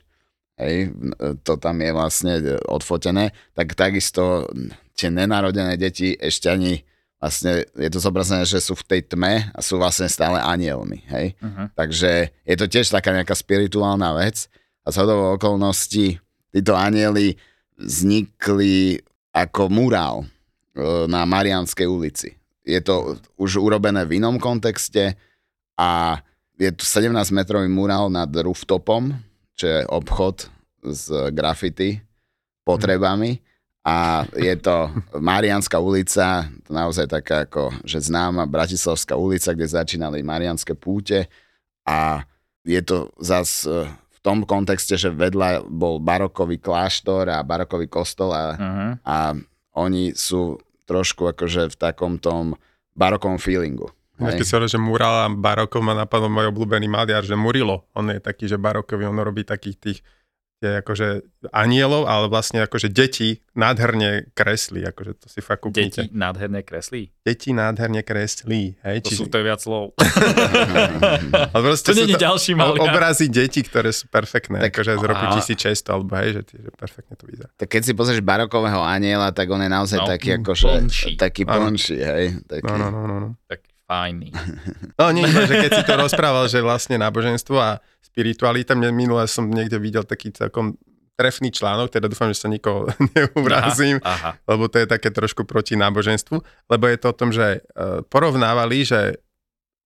[0.61, 4.44] Hej, e, to tam je vlastne e, odfotené, tak takisto
[4.92, 6.85] tie nenarodené deti ešte ani
[7.20, 11.37] vlastne je to zobrazené, že sú v tej tme a sú vlastne stále anielmi, hej.
[11.37, 11.68] Uh-huh.
[11.76, 14.48] Takže je to tiež taká nejaká spirituálna vec
[14.85, 16.16] a z hodovou okolností
[16.48, 17.37] títo anieli
[17.76, 19.00] vznikli
[19.37, 20.26] ako murál e,
[21.06, 22.37] na Marianskej ulici.
[22.64, 25.16] Je to už urobené v inom kontexte
[25.76, 26.20] a
[26.61, 29.16] je tu 17-metrový murál nad rooftopom,
[29.57, 30.53] čo je obchod
[30.85, 32.05] s graffiti
[32.68, 33.40] potrebami
[33.81, 40.20] a je to Marianská ulica, to naozaj taká ako, že známa Bratislavská ulica, kde začínali
[40.20, 41.33] Marianské púte
[41.88, 42.29] a
[42.61, 48.37] je to zas e, v tom kontexte, že vedľa bol barokový kláštor a barokový kostol
[48.37, 48.92] a, Uh-huh.
[49.01, 49.16] a
[49.81, 52.53] oni sú trošku akože v takom tom
[52.92, 53.88] barokovom feelingu.
[54.22, 54.42] Keď Hej.
[54.42, 58.18] si hovorí, že mural a barokov má napadlo môj obľúbený maliar, že Murilo, on je
[58.18, 60.00] taký, že barokový, on robí takých tých
[60.59, 66.04] tie akože anielov, ale vlastne akože deti nádherne kreslí, akože to si fakt kúknite.
[66.04, 67.09] Deti nádherné kreslí.
[67.18, 69.96] Deti nádherne kreslí, hej, To sú to viac slov.
[71.50, 72.76] ale proste to nie je ďalší maliar.
[72.83, 75.40] obrazy detí, ktoré sú perfektné, Tak- akože z roku aha.
[75.40, 77.48] 1600, alebo hej, že, že perfektne to vyzerá.
[77.54, 81.11] Tak keď si pozrieš barokového aniela, tak on je naozaj No, taký akože, plnší.
[81.16, 82.24] taký plnší, hej.
[82.42, 83.28] Taký, No, no, no, no, no.
[83.46, 84.31] Tak fajný.
[85.00, 89.24] No nie, iba, že keď si to rozprával, že vlastne náboženstvo a spiritualita, mne minule
[89.24, 90.76] som niekde videl taký celkom
[91.16, 94.31] trefný článok, teda dúfam, že sa nikoho neuvrazím, Aha, aha.
[94.44, 96.37] lebo to je také trošku proti náboženstvu,
[96.68, 99.20] lebo je to o tom, že e, porovnávali, že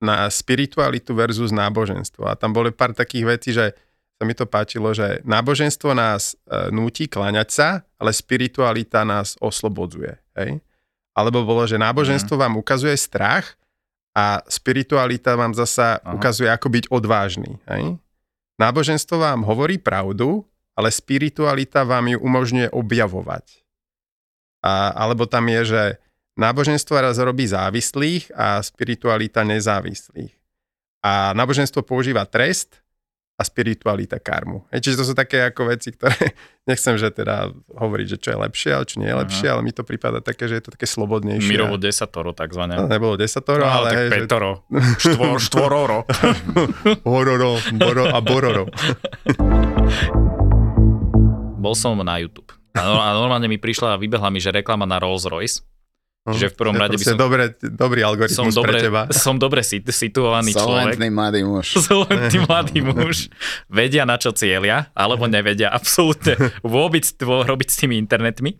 [0.02, 2.26] na spiritualitu versus náboženstvo.
[2.26, 3.72] A tam boli pár takých vecí, že
[4.14, 10.14] sa mi to páčilo, že náboženstvo nás e, núti kláňať sa, ale spiritualita nás oslobodzuje.
[10.38, 10.58] Hej?
[11.14, 13.54] Alebo bolo, že náboženstvo vám ukazuje strach
[14.14, 16.14] a spiritualita vám zasa Aha.
[16.14, 17.58] ukazuje, ako byť odvážny.
[17.66, 17.98] Hej?
[18.62, 20.46] Náboženstvo vám hovorí pravdu,
[20.78, 23.66] ale spiritualita vám ju umožňuje objavovať.
[24.62, 25.82] A, alebo tam je, že
[26.38, 30.34] náboženstvo raz robí závislých a spiritualita nezávislých.
[31.02, 32.83] A náboženstvo používa trest
[33.34, 34.62] a spiritualita karmu.
[34.70, 36.14] Hej, čiže to sú také ako veci, ktoré
[36.70, 39.22] nechcem, že teda hovoriť, že čo je lepšie, ale čo nie je Aha.
[39.26, 41.50] lepšie, ale mi to prípada také, že je to také slobodnejšie.
[41.50, 42.78] Mirovo desatoro, takzvané.
[42.78, 44.50] No, nebolo desatoro, No, ale, tak hej, že Petoro.
[45.02, 45.98] Štvor, štvororo.
[47.10, 48.64] hororo, boro a bororo.
[51.58, 52.54] Bol som na YouTube.
[52.74, 55.62] A normálne mi prišla a vybehla mi, že reklama na Rolls Royce.
[56.24, 59.02] Čiže v prvom rade by som- Dobre, dobrý Som algoritmus dobre, pre teba.
[59.28, 60.96] som dobre sit- situovaný človek.
[60.96, 61.66] Solventný mladý muž.
[61.84, 63.16] Solventný mladý muž.
[63.68, 66.32] Vedia, na čo cieľia, alebo nevedia absolútne
[66.62, 68.56] vôbec tvo, robiť s tými internetmi.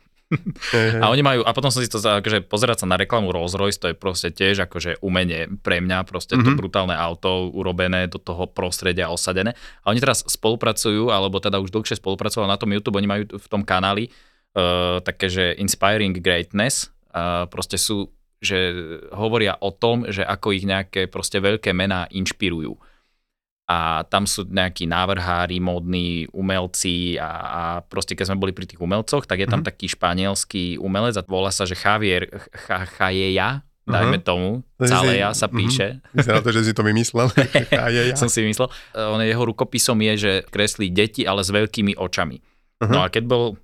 [0.99, 3.79] A oni majú, a potom som si to, akože pozerať sa na reklamu Rolls Royce,
[3.79, 6.59] to je proste tiež akože umenie pre mňa, proste to Mhm.
[6.59, 9.55] brutálne auto urobené do toho prostredia osadené.
[9.81, 13.47] A oni teraz spolupracujú, alebo teda už dlhšie spolupracovali na tom YouTube, oni majú v
[13.47, 14.11] tom kanáli
[14.55, 18.75] uh, také, že Inspiring Greatness, uh, proste sú, že
[19.11, 22.75] hovoria o tom, že ako ich nejaké proste veľké mená inšpirujú
[23.65, 28.77] a tam sú nejakí návrhári, módni umelci a, a proste keď sme boli pri tých
[28.77, 29.67] umelcoch, tak je tam Mhm.
[29.67, 35.33] taký španielský umelec a volá sa, že Javier Ch- Chajeja, dajme tomu, To je- Caleja
[35.33, 35.57] sa mhm.
[35.57, 37.33] píše, Vyzerá to, že si to vymyslel.
[37.73, 37.89] Ja.
[38.13, 38.69] som si myslel.
[38.93, 42.37] E, On jeho rukopisom je, že kreslí deti, ale s veľkými očami.
[42.85, 42.93] Mhm.
[42.93, 43.57] No a keď bol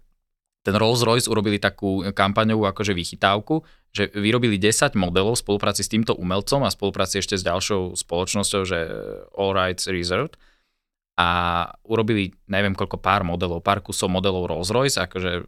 [0.60, 5.90] ten Rolls Royce urobili takú kampaňovú akože vychytávku, že vyrobili 10 modelov v spolupráci s
[5.90, 8.78] týmto umelcom a spolupráci ešte s ďalšou spoločnosťou, že
[9.34, 10.36] All Rights Reserved
[11.16, 11.28] a
[11.84, 15.44] urobili neviem koľko pár modelov, pár kusov modelov Rolls Royce, akože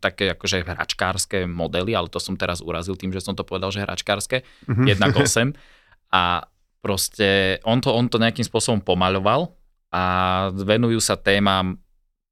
[0.00, 3.80] také akože hračkárske modely, ale to som teraz urazil tým, že som to povedal, že
[3.80, 4.84] hračkárske, Mhm.
[4.84, 5.56] jednak 8
[6.12, 6.44] a
[6.84, 9.50] proste on to, on to nejakým spôsobom pomaľoval
[9.88, 10.02] a
[10.52, 11.80] venujú sa témam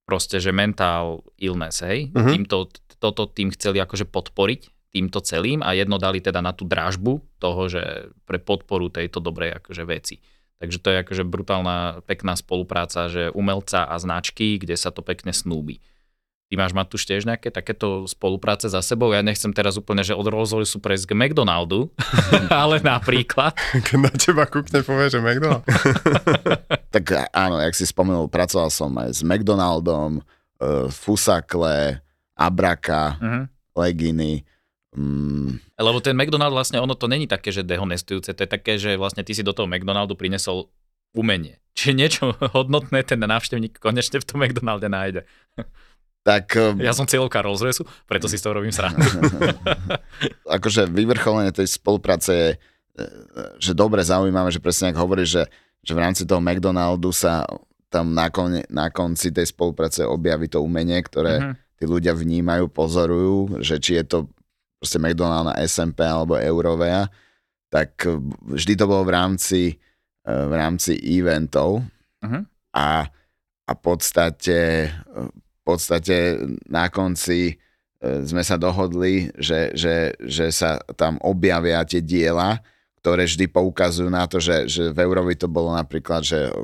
[0.05, 2.11] proste, že mental illness, hej.
[2.13, 2.31] Mhm.
[2.31, 2.57] Týmto,
[2.99, 7.63] toto tým chceli akože podporiť týmto celým a jedno dali teda na tú dražbu toho,
[7.67, 10.21] že pre podporu tejto dobrej akože veci.
[10.61, 15.35] Takže to je akože brutálna, pekná spolupráca, že umelca a značky, kde sa to pekne
[15.35, 15.83] snúbi.
[16.53, 19.11] Ty máš mať tu tiež nejaké takéto spolupráce za sebou?
[19.17, 21.89] Ja nechcem teraz úplne, že od Rolls Royce prejsť k McDonaldu,
[22.53, 23.57] ale napríklad.
[23.97, 25.65] Na teba kúkne, povie, že McDonald.
[26.93, 32.05] Tak áno, jak si spomenul, pracoval som aj s McDonaldom, uh, Fusakle,
[32.37, 33.43] Abraka, Mhm.
[33.73, 34.45] Leginy.
[34.93, 39.01] Mm, Lebo ten McDonald vlastne, ono to není také, že dehonestujúce, to je také, že
[39.01, 40.69] vlastne ty si do toho McDonaldu prinesol
[41.17, 41.57] umenie.
[41.77, 45.21] Čiže niečo hodnotné ten návštevník konečne v tom McDonalde nájde.
[46.21, 49.01] tak uh, Ja som cieľovka Rolls Royce, preto si z toho robím srandu.
[50.61, 53.05] akože vyvrcholenie tej spolupráce je, e,
[53.57, 55.43] že dobre zaujímavé, že presne ako hovoríš, že,
[55.83, 57.43] že v rámci toho McDonaldu sa
[57.91, 61.53] tam na, kon, na konci tej spolupráce objaví to umenie, ktoré Mhm.
[61.77, 64.19] tí ľudia vnímajú, pozorujú, že či je to
[64.79, 67.11] proste McDonald na SMP alebo Eurovea,
[67.69, 68.07] tak
[68.49, 69.63] vždy to bolo v rámci,
[70.25, 71.83] eh, v rámci eventov
[72.25, 72.47] Mhm.
[72.73, 73.11] a,
[73.67, 77.59] a podstate, v podstate na konci
[78.03, 82.59] eh, sme sa dohodli, že, že, že sa tam objavia tie diela,
[83.03, 86.55] ktoré vždy poukazujú na to, že, že v Eurovi to bolo napríklad, že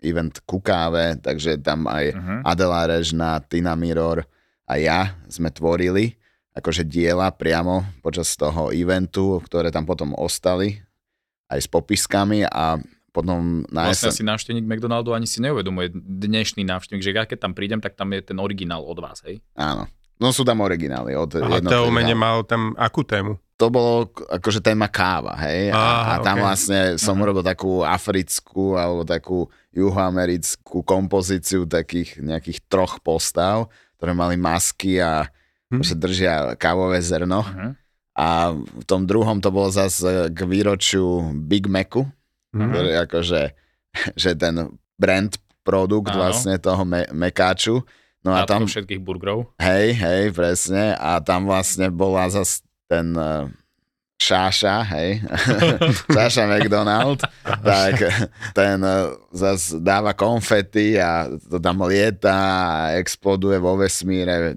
[0.00, 2.34] event ku káve, takže tam aj Mhm.
[2.44, 4.24] Adela Režna, Tina Mirror
[4.64, 6.16] a ja sme tvorili
[6.56, 10.80] akože diela priamo počas toho eventu, ktoré tam potom ostali
[11.52, 12.80] aj s popiskami a
[13.12, 17.38] potom na Vlastne SM si návštevník McDonaldu ani si neuvedomuje dnešný návštevník, že ja keď
[17.44, 19.38] tam prídem, tak tam je ten originál od vás, hej?
[19.54, 19.86] Áno.
[20.16, 23.36] No sú tam originály od A to umenie mal tam akú tému?
[23.54, 25.70] to bolo akože téma káva, hej?
[25.70, 25.86] A, Á,
[26.18, 26.42] a tam ok.
[26.42, 27.22] vlastne som Mhm.
[27.22, 35.30] urobil takú africkú alebo takú juhoamerickú kompozíciu takých nejakých troch postav, ktoré mali masky a
[35.70, 35.80] Hm.
[35.80, 37.40] že držia kávové zrno.
[37.40, 37.68] Mhm.
[38.14, 41.02] A v tom druhom to bolo zase k výročiu
[41.40, 42.06] Big Macu,
[42.52, 42.68] Mhm.
[42.68, 43.42] ktorý akože,
[44.14, 44.54] že ten
[44.94, 46.20] brand produkt Áno.
[46.20, 47.80] vlastne toho me- mekáču.
[48.24, 49.52] No a Tam všetkých burgerov.
[49.60, 50.96] hej, hej, presne.
[50.96, 53.44] A tam vlastne bola zase ten uh,
[54.16, 55.20] Šáša, hej,
[56.16, 58.00] Šáša McDonald, tak
[58.56, 64.56] ten uh, zase dáva konfety a to tam lieta a exploduje vo vesmíre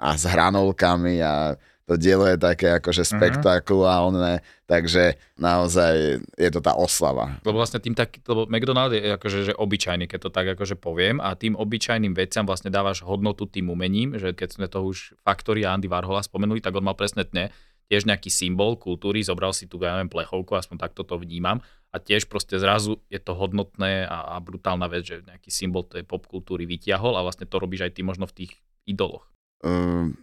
[0.00, 1.52] a s hranolkami a
[1.84, 7.36] to dielo je také akože spektakulálne, takže naozaj je to tá oslava.
[7.44, 11.20] Lebo vlastne tým tak, lebo McDonald je akože že obyčajný, keď to tak akože poviem
[11.20, 15.68] a tým obyčajným veciam vlastne dávaš hodnotu tým umením, že keď sme to už Factory
[15.68, 17.52] a Andy Warhola spomenuli, tak on mal presne tne,
[17.92, 21.60] tiež nejaký symbol kultúry, zobral si tu, ja neviem, plechovku, aspoň takto to vnímam
[21.94, 26.02] a tiež proste zrazu je to hodnotné a, a brutálna vec, že nejaký symbol tej
[26.02, 28.52] popkultúry vytiahol a vlastne to robíš aj ty možno v tých
[28.88, 29.30] idoloch.
[29.62, 30.18] Um,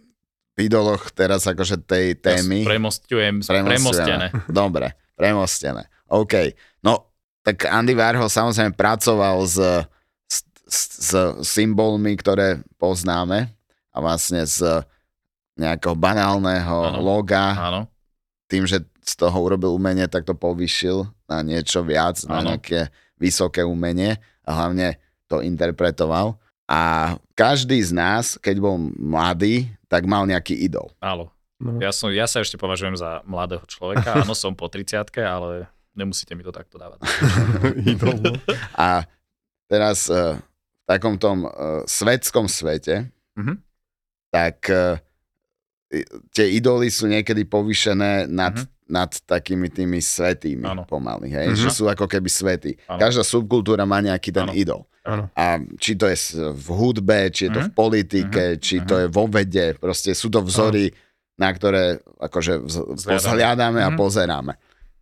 [0.58, 2.64] idoloch teraz akože tej témy...
[2.64, 4.26] Ja premostujem, Premostené.
[4.50, 5.88] Dobre, premostené.
[6.12, 6.52] OK.
[6.84, 7.08] No,
[7.40, 9.58] tak Andy Warhol samozrejme pracoval s,
[10.28, 10.36] s,
[10.68, 11.10] s,
[11.42, 13.48] symbolmi, ktoré poznáme
[13.92, 14.84] a vlastne z
[15.56, 17.00] nejakého banálneho Áno.
[17.00, 17.80] loga, Áno.
[18.48, 22.54] tým, že z toho urobil umenie, tak to povyšil na niečo viac, na Áno.
[22.54, 22.88] nejaké
[23.18, 26.38] vysoké umenie a hlavne to interpretoval.
[26.70, 30.88] A každý z nás, keď bol mladý, tak mal nejaký idol.
[31.04, 31.28] Áno.
[31.60, 31.76] No.
[31.78, 36.32] Ja, som, ja sa ešte považujem za mladého človeka, áno, som po 30 ale nemusíte
[36.32, 37.04] mi to takto dávať.
[37.92, 38.32] Idol, no.
[38.72, 39.04] A
[39.68, 41.52] teraz eh, v takom tom eh,
[41.84, 43.60] svetskom svete, Mhm.
[44.32, 44.96] tak eh,
[46.32, 48.81] tie idoly sú niekedy povýšené nad, Mhm.
[48.92, 50.84] Nad takými tými svetými Áno.
[50.84, 51.46] pomaly, hej?
[51.48, 51.56] Mhm.
[51.56, 52.76] že sú ako keby svety.
[52.84, 53.00] Áno.
[53.00, 54.52] Každá subkultúra má nejaký ten Áno.
[54.52, 54.84] idol.
[55.02, 55.32] Áno.
[55.32, 56.14] A či to je
[56.52, 57.66] v hudbe, či je to Mhm.
[57.66, 60.92] v politike, či to je vo vede, proste sú to vzory,
[61.34, 63.96] na ktoré akože vz- pozhľadáme a Mhm.
[63.96, 64.54] pozeráme.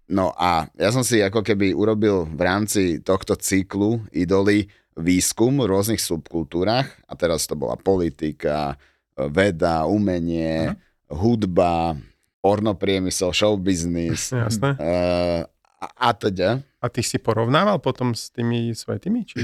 [0.07, 5.68] No a ja som si ako keby urobil v rámci tohto cyklu idoly výskum v
[5.68, 8.74] rôznych subkultúrach a teraz to bola politika,
[9.16, 10.76] veda, umenie, Mhm.
[11.12, 11.94] hudba,
[12.40, 14.74] pornopriemysel, showbiznis Jasné.
[14.74, 15.40] uh,
[15.76, 16.61] a, a teda.
[16.76, 19.24] A ty si porovnával potom s tými svetými?
[19.24, 19.37] Či...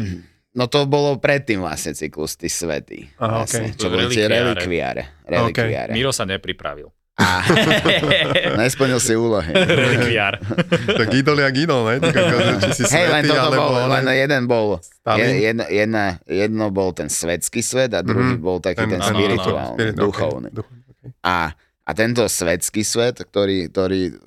[0.52, 3.12] No to bolo predtým vlastne cyklus tí svety.
[3.18, 3.76] Aha, vlastne, okej.
[3.76, 4.44] Čo boli tie Relikviáre.
[4.56, 5.02] relikviáre.
[5.26, 5.92] relikviáre.
[5.92, 6.88] Miro sa nepripravil.
[7.16, 7.40] A
[8.60, 9.52] nesplnil si úlohy.
[9.52, 10.36] Relikviár.
[11.00, 11.94] tak idol jak idol, ne?
[12.62, 13.62] Či si Hej, len svetý, toto alebo...
[13.62, 14.66] bol, len jeden bol,
[15.16, 18.40] jedno, jedna, jedno bol ten svetský svet a druhý Mhm.
[18.40, 20.00] bol taký ten, áno, spirituálny, spirit, ok.
[20.02, 20.48] duchovný.
[20.52, 21.08] Duchovný, okay.
[21.20, 24.18] A, a tento svetský svet, ktorý, ktorý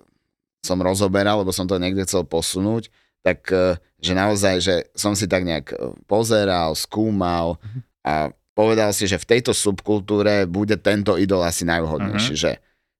[0.59, 2.87] som rozoberal, lebo som to niekde chcel posunúť,
[3.19, 7.59] tak eh, že naozaj, že som si tak nejak eh, pozeral, skúmal
[7.99, 12.39] a povedal si, že v tejto subkultúre bude tento idol asi najvhodnejší, Mhm.
[12.39, 12.51] že,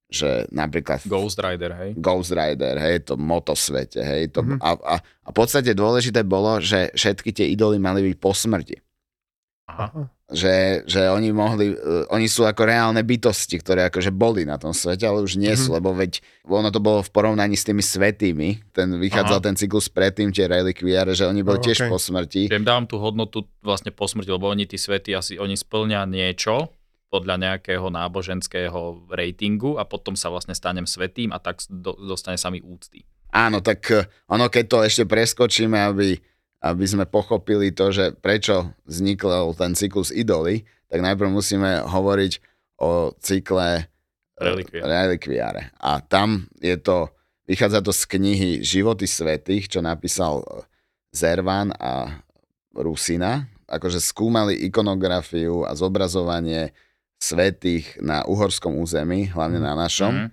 [0.09, 1.89] že napríklad Ghost Rider, hej.
[1.99, 4.59] Ghost Rider, hej, to motosvete, hej, to, Mhm.
[4.59, 8.75] a, a, a v podstate dôležité bolo, že všetky tie idoly mali byť po smrti.
[9.67, 10.07] Aha.
[10.29, 14.77] Že, že oni mohli, uh, oni sú ako reálne bytosti, ktoré akože boli na tom
[14.77, 15.75] svete, ale už nie sú, Mhm.
[15.81, 19.45] lebo veď ono to bolo v porovnaní s tými svetými, ten vychádzal Aha.
[19.49, 21.89] ten cyklus predtým, tie relikviáre, že oni boli Oh, tiež okej.
[21.89, 22.41] po smrti.
[22.45, 26.05] Že im dávam tú hodnotu vlastne po smrti, lebo oni tí svety asi, oni splňa
[26.05, 26.69] niečo
[27.09, 32.53] podľa nejakého náboženského ratingu a potom sa vlastne stanem svetým a tak do, dostane sa
[32.53, 33.01] mi úcty.
[33.29, 36.17] Áno, tak uh, ono, keď to ešte preskočíme, aby,
[36.59, 42.31] aby sme pochopili to, že prečo vznikol ten cyklus idoly, tak najprv musíme hovoriť
[42.79, 43.85] o cykle eh,
[44.39, 44.87] Relikviáre.
[44.87, 45.61] relikviáre.
[45.79, 47.11] A tam je to,
[47.47, 50.67] vychádza to z knihy Životy svetých, čo napísal eh,
[51.15, 52.23] Zervan a
[52.75, 53.47] Rusina.
[53.69, 56.73] Akože skúmali ikonografiu a zobrazovanie
[57.19, 60.13] svetých na uhorskom území, hlavne na našom.
[60.15, 60.29] Mhm.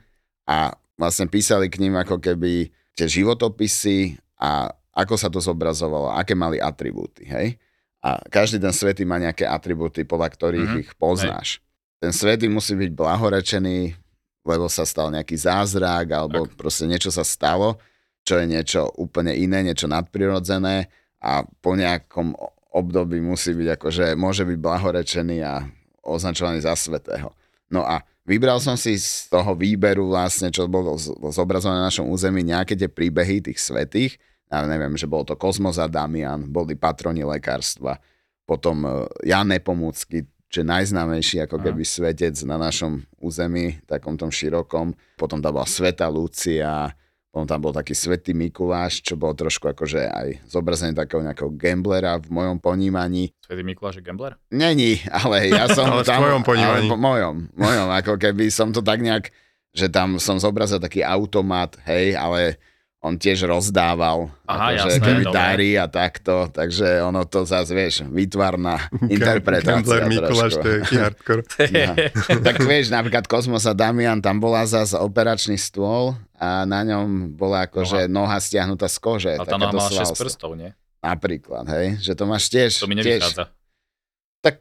[0.47, 6.33] a vlastne písali k ním ako keby tie životopisy a ako sa to zobrazovalo, aké
[6.33, 7.61] mali atribúty, hej?
[8.01, 11.61] A každý ten svetý má nejaké atribúty, podľa ktorých Mhm, ich poznáš.
[12.01, 13.93] Ten svetý musí byť blahorečený,
[14.47, 17.77] lebo sa stal nejaký zázrak, alebo proste niečo sa stalo,
[18.25, 20.89] čo je niečo úplne iné, niečo nadprirodzené
[21.21, 22.33] a po nejakom
[22.73, 25.67] období musí byť akože, môže byť blahorečený a
[26.05, 27.35] označovaný za svetého.
[27.67, 30.95] No a vybral som si z toho výberu vlastne, čo bolo
[31.33, 34.21] zobrazované na našom území, nejaké tie príbehy tých svetých.
[34.47, 37.99] Ja neviem, že bolo to Kozmos a Damian, boli patroni lekárstva.
[38.47, 38.91] Potom e,
[39.27, 40.23] Jan Nepomúcky,
[40.57, 44.97] je najznámejší ako keby svetec na našom území, takom tom širokom.
[45.21, 46.97] Potom tam bola Sveta Lucia,
[47.29, 52.17] potom tam bol taký Svetý Mikuláš, čo bol trošku akože aj zobrazený takého nejakého gamblera
[52.17, 53.37] v mojom ponímaní.
[53.45, 54.41] Svetý Mikuláš je gambler?
[54.49, 56.25] Není, ale ja som Ale v tam...
[56.25, 56.89] tvojom ponímaní.
[56.89, 59.29] ale v mojom, mojom, ako keby som to tak nejak,
[59.77, 62.57] že tam som zobrazil taký automat, hej, ale
[63.07, 65.37] on tiež rozdával Aha, akože jasné, keby dobre.
[65.39, 71.43] dary a takto, takže ono to zase, vieš, výtvarná interpretácia Gambler Mikuláš, to je hardcore.
[72.27, 72.43] No.
[72.43, 77.71] tak vieš, napríklad Kozmos a Damian, tam bola zase operačný stôl a na ňom bola
[77.71, 79.33] akože noha stiahnutá z kože.
[79.39, 80.23] Ale tá noha mala 6 svalstvo.
[80.27, 80.75] prstov, nie?
[80.99, 82.83] Napríklad, hej, že to máš tiež.
[82.83, 83.45] To mi tiež, nevychádza.
[84.43, 84.59] tak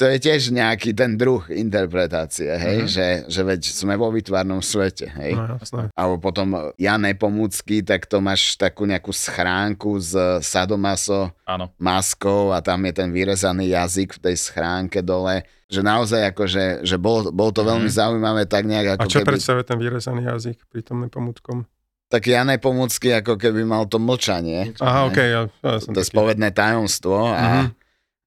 [0.00, 2.88] to je tiež nejaký ten druh interpretácie, hej, Mhm.
[2.88, 5.36] že, že veď sme vo výtvarnom svete, hej.
[5.36, 5.92] No, jasné.
[5.92, 11.68] Alebo potom Jan Nepomúcky, tak to máš takú nejakú schránku z sadomaso Áno.
[11.76, 15.44] maskou a tam je ten vyrezaný jazyk v tej schránke dole.
[15.68, 17.94] Že naozaj akože, že bol, bol to veľmi Mhm.
[17.94, 19.28] zaujímavé tak nejak A ako čo keby...
[19.30, 21.68] predstavuje ten vyrezaný jazyk pri tom nepomúckom?
[22.08, 24.74] Tak Jan Nepomúcky ako keby mal to mlčanie.
[24.80, 26.10] Aha, okej, ja, ja som to taký...
[26.10, 27.64] spovedné tajomstvo a, Mhm.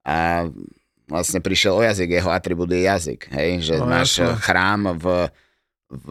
[0.05, 0.15] a
[1.05, 4.39] vlastne prišiel o jazyk, jeho atribút je jazyk, hej, že No, máš jasné.
[4.39, 5.05] chrám v,
[5.89, 6.07] v,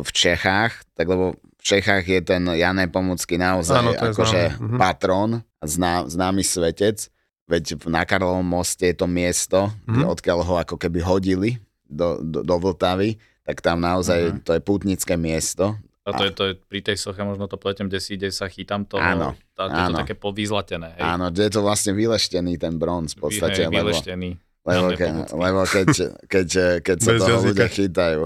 [0.00, 4.76] v Čechách, tak lebo v Čechách je ten Jan Nepomúcky naozaj je akože mhm.
[4.76, 7.10] patrón, zná, známy svetec,
[7.46, 10.06] veď na Karlovom moste je to miesto, Mhm.
[10.06, 11.50] odkiaľ ho ako keby hodili
[11.82, 14.38] do, do, do Vltavy, tak tam naozaj Mhm.
[14.42, 15.74] to je pútnické miesto,
[16.06, 18.46] A to je, to je pri tej soche, možno to pletem, kde si, kde sa
[18.46, 19.98] chytám to, Áno, tá, je to áno.
[19.98, 21.02] také povyzlatené, hej.
[21.02, 24.30] Áno, kde je to vlastne vyleštený ten bronz v podstate, hej, lebo, vyleštený.
[24.62, 25.86] lebo, ke, lebo keď,
[26.24, 26.48] keď,
[26.80, 27.48] keď sa Bez toho jazyka.
[27.48, 28.22] ľudia chytajú.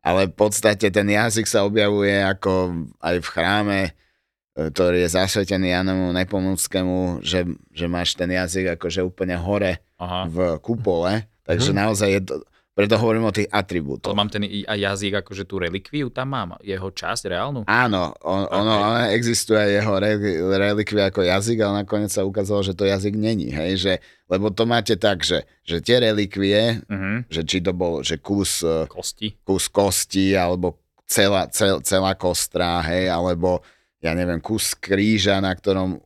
[0.00, 2.50] Ale v podstate ten jazyk sa objavuje ako
[2.98, 3.90] aj v chráme, e,
[4.66, 10.24] ktorý je zasvetený Janomu Nepomuckému, že, že máš ten jazyk akože úplne hore Aha.
[10.24, 11.78] v kupole, takže Mhm.
[11.78, 12.34] naozaj je to,
[12.80, 14.12] preto hovorím o tých To atribútoch.
[14.12, 17.60] mám ten i- aj jazyk, akože tú relikviu tam mám, jeho časť reálnu.
[17.64, 18.82] Áno, on, ono, Ok.
[18.82, 20.16] ono existuje jeho re-
[20.56, 23.92] relikvia ako jazyk, ale nakoniec sa ukázalo, že to jazyk není, hej, že,
[24.26, 27.28] lebo to máte tak, že, že tie relikvie, Mhm.
[27.28, 29.36] že či to bol, že kus, e, Kosti.
[29.40, 33.60] kus kosti, alebo celá, cel, celá kostra, hej, alebo
[33.98, 36.00] ja neviem, kus kríža, na ktorom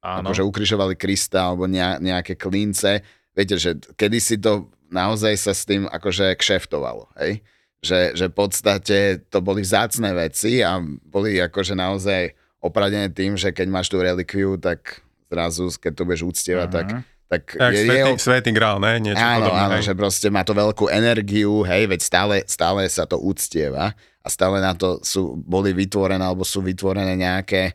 [0.00, 0.26] Áno.
[0.26, 3.00] akože ukrižovali Krista, alebo ne, nejaké klince.
[3.30, 7.40] Viete, že kedysi to naozaj sa s tým akože kšeftovalo, hej?
[7.80, 8.98] Že, že v podstate
[9.32, 14.60] to boli vzácne veci a boli akože naozaj opradené tým, že keď máš tú relikviu,
[14.60, 15.00] tak
[15.32, 17.00] zrazu, keď to budeš uctievať, tak, Mhm.
[17.24, 19.00] tak Jak je svetý, jeho svetý grál, ne?
[19.00, 19.84] Niečo Áno, podobné, áno, hej.
[19.88, 24.60] že proste má to veľkú energiu, hej, veď stále, stále sa to uctieva a stále
[24.60, 27.72] na to sú, boli vytvorené alebo sú vytvorené nejaké,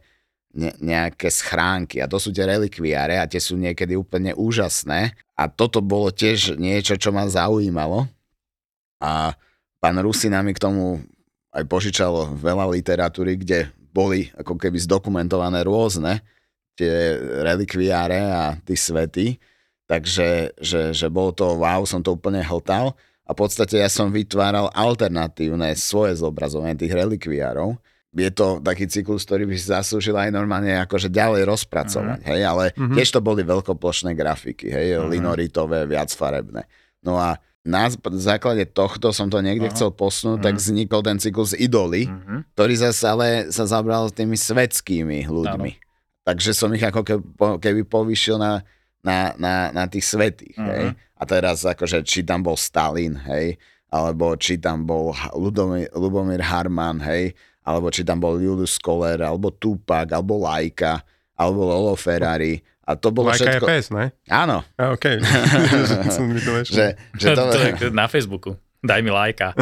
[0.56, 2.00] ne, nejaké schránky.
[2.00, 5.14] A to sú tie relikviáre a tie sú niekedy úplne úžasné.
[5.36, 8.08] A toto bolo tiež niečo, čo ma zaujímalo.
[9.04, 9.36] A
[9.84, 11.04] pán Rusina mi k tomu
[11.52, 16.20] aj požičalo veľa literatúry, kde boli ako keby zdokumentované rôzne
[16.76, 19.40] tie relikviáre a tí svety,
[19.88, 22.92] takže že, že bolo to wow, som to úplne hltal.
[23.26, 27.80] A v podstate ja som vytváral alternatívne svoje zobrazovanie tých relikviárov.
[28.16, 32.72] Je to taký cyklus, ktorý by si zaslúžil aj normálne akože ďalej rozpracovať, hej, ale
[32.72, 32.96] Mhm.
[32.96, 35.12] tiež to boli veľkoplošné grafiky, hej, Mhm.
[35.12, 36.64] linoritové, viacfarebné.
[37.04, 39.74] No a na základe tohto som to niekde Aha.
[39.74, 40.62] chcel posunúť, tak Mhm.
[40.62, 42.56] vznikol ten cyklus Idoly, Mhm.
[42.56, 45.72] ktorý zase ale sa zabral tými svetskými ľuďmi.
[46.24, 48.64] Takže som ich ako keby, po- keby povýšil na,
[49.04, 50.68] na, na, na tých svetých, Mhm.
[50.72, 50.86] hej.
[51.16, 57.00] A teraz akože, či tam bol Stalin, hej, alebo či tam bol Ludomír, Lubomír Harman,
[57.02, 57.36] hej,
[57.66, 61.02] alebo či tam bol Julius Koller, alebo Tupac, alebo Laika,
[61.34, 62.62] alebo Lolo Ferrari.
[62.86, 63.66] A to bolo Lajka je všetko...
[63.66, 64.06] pes, ne?
[64.30, 65.18] Áno, A, OK.
[66.14, 66.78] Som mi to nešiel.
[66.78, 66.86] že,
[67.18, 67.42] že to...
[67.50, 68.54] to je na Facebooku.
[68.86, 69.58] Daj mi lajka.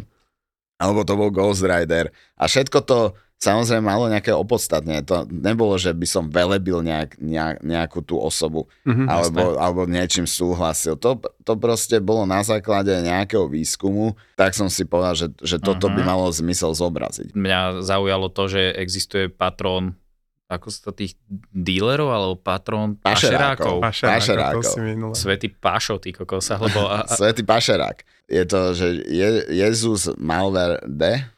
[0.82, 2.08] alebo to bol Ghost Rider.
[2.40, 3.12] A všetko to
[3.44, 5.04] samozrejme malo nejaké opodstatnenie.
[5.04, 10.24] To nebolo, že by som velebil nejak, nejak, nejakú tú osobu Mhm, alebo, alebo niečím
[10.24, 10.96] súhlasil.
[10.96, 15.86] To, to proste bolo na základe nejakého výskumu, tak som si povedal, že, že toto
[15.86, 16.08] by Mhm.
[16.08, 17.36] malo zmysel zobraziť.
[17.36, 20.00] Mňa zaujalo to, že existuje patrón
[20.44, 21.16] ako sa to tých
[21.50, 23.80] dílerov, alebo patrón Pašerákov.
[23.80, 24.12] pašerákov.
[24.12, 25.16] Pašerákov, Pašerákov.
[25.16, 28.04] Svetý Pašo, ty kokosa, lebo a, a, Svetý pašerák.
[28.28, 31.32] Je to, že je, Jezus Malverde,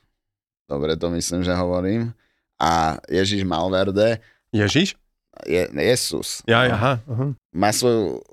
[0.66, 2.12] dobre to myslím, že hovorím,
[2.56, 4.18] a Ježiš Malverde
[4.52, 4.96] Ježiš?
[5.44, 6.40] je Jesus.
[6.48, 7.26] Ja, aha, aha.
[7.52, 8.24] Má svoju,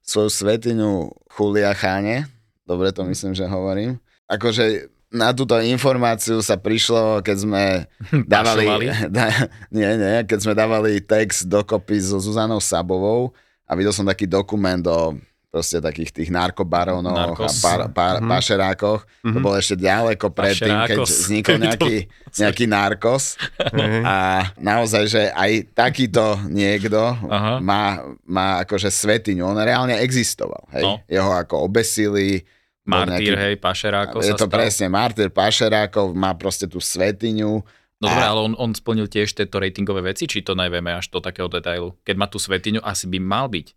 [0.00, 2.24] svoju svetiňu Chuliacháne,
[2.64, 4.00] dobre to myslím, že hovorím.
[4.24, 7.62] Akože na túto informáciu sa prišlo, keď sme
[8.30, 13.36] dávali, da, nie, nie, keď sme dávali text dokopy so Zuzanou Sabovou
[13.68, 15.18] a videl som taký dokument o
[15.50, 18.30] proste takých tých narkobarónoch a par, par, Mhm.
[18.30, 19.00] pašerákoch.
[19.20, 19.42] To Mhm.
[19.42, 21.96] bolo ešte ďaleko predtým, keď vznikol nejaký,
[22.32, 23.34] nejaký narkos.
[23.58, 24.00] Hej.
[24.00, 24.16] A
[24.56, 27.58] naozaj, že aj takýto niekto Aha.
[27.58, 29.42] má, má akože svetiňu.
[29.42, 30.70] On reálne existoval.
[30.70, 30.82] Hej?
[30.82, 31.02] No.
[31.04, 32.46] Jeho ako obesili.
[32.80, 34.50] martýr, nejaký- hej, pašerákov Je to stal.
[34.50, 37.62] presne martyr Pašerákov, má proste tú svetiňu.
[38.00, 41.18] No dobre, ale on, on splnil tiež tieto ratingové veci, či to nevieme až do
[41.18, 41.94] takého detailu?
[42.02, 43.76] Keď má tú svetiňu, asi by mal byť.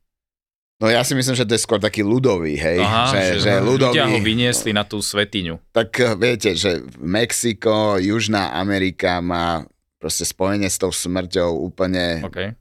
[0.77, 2.77] No ja si myslím, že to je skôr taký ľudový, hej.
[2.77, 5.61] Aha, že, že, ľudový, ľudia ho vyniesli na tú svetiňu.
[5.71, 9.63] Tak eh, viete, že Mexiko, Južná Amerika má
[9.95, 12.51] proste spojenie s tou smrťou úplne OK.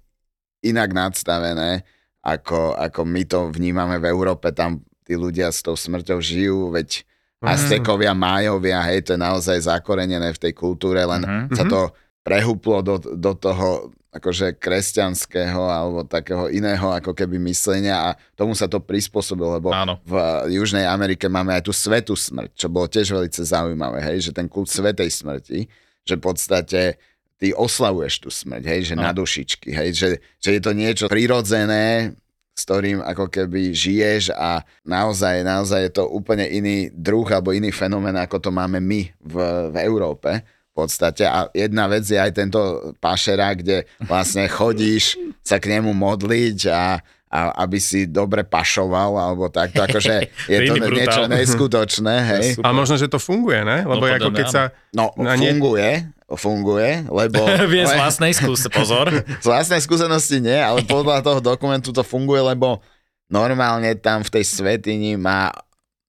[0.63, 1.83] inak nadstavené,
[2.21, 7.03] ako, ako my to vnímame v Európe, tam tí ľudia s tou smrťou žijú, veď
[7.43, 7.51] Mhm.
[7.51, 11.47] Aztekovia, Májovia, hej, to je naozaj zakorenené v tej kultúre, len Mhm.
[11.51, 11.91] sa to
[12.23, 18.69] prehúplo do, do toho akože kresťanského alebo takého iného ako keby myslenia a tomu sa
[18.69, 19.97] to prispôsobilo, lebo Áno.
[20.05, 20.21] v
[20.53, 24.53] Južnej Amerike máme aj tú svetú smrť, čo bolo tiež veľmi zaujímavé, hej, že ten
[24.53, 25.65] kult svetej smrti,
[26.05, 27.01] že v podstate
[27.41, 29.09] ty oslavuješ tú smrť, hej, že No.
[29.09, 30.09] na dušičky, hej, že,
[30.39, 32.13] že je to niečo prirodzené,
[32.53, 37.73] s ktorým ako keby žiješ a naozaj, naozaj je to úplne iný druh alebo iný
[37.73, 39.35] fenomén, ako to máme my v,
[39.73, 41.23] v Európe v podstate.
[41.23, 42.61] A jedna vec je aj tento
[42.97, 46.97] pašera, kde vlastne chodíš sa k nemu modliť a,
[47.29, 50.15] a aby si dobre pašoval alebo takto, akože
[50.49, 50.97] je To brutál.
[50.97, 52.47] niečo neskutočné, hej.
[52.59, 53.85] A možno, že to funguje, ne?
[53.85, 54.63] Lebo No, ako keď sa...
[54.91, 57.45] No, No, nie- funguje, funguje, lebo...
[57.73, 59.13] Vie z vlastnej skúse, pozor.
[59.13, 62.81] z vlastnej skúsenosti nie, ale podľa toho dokumentu to funguje, lebo
[63.29, 65.53] normálne tam v tej svetini má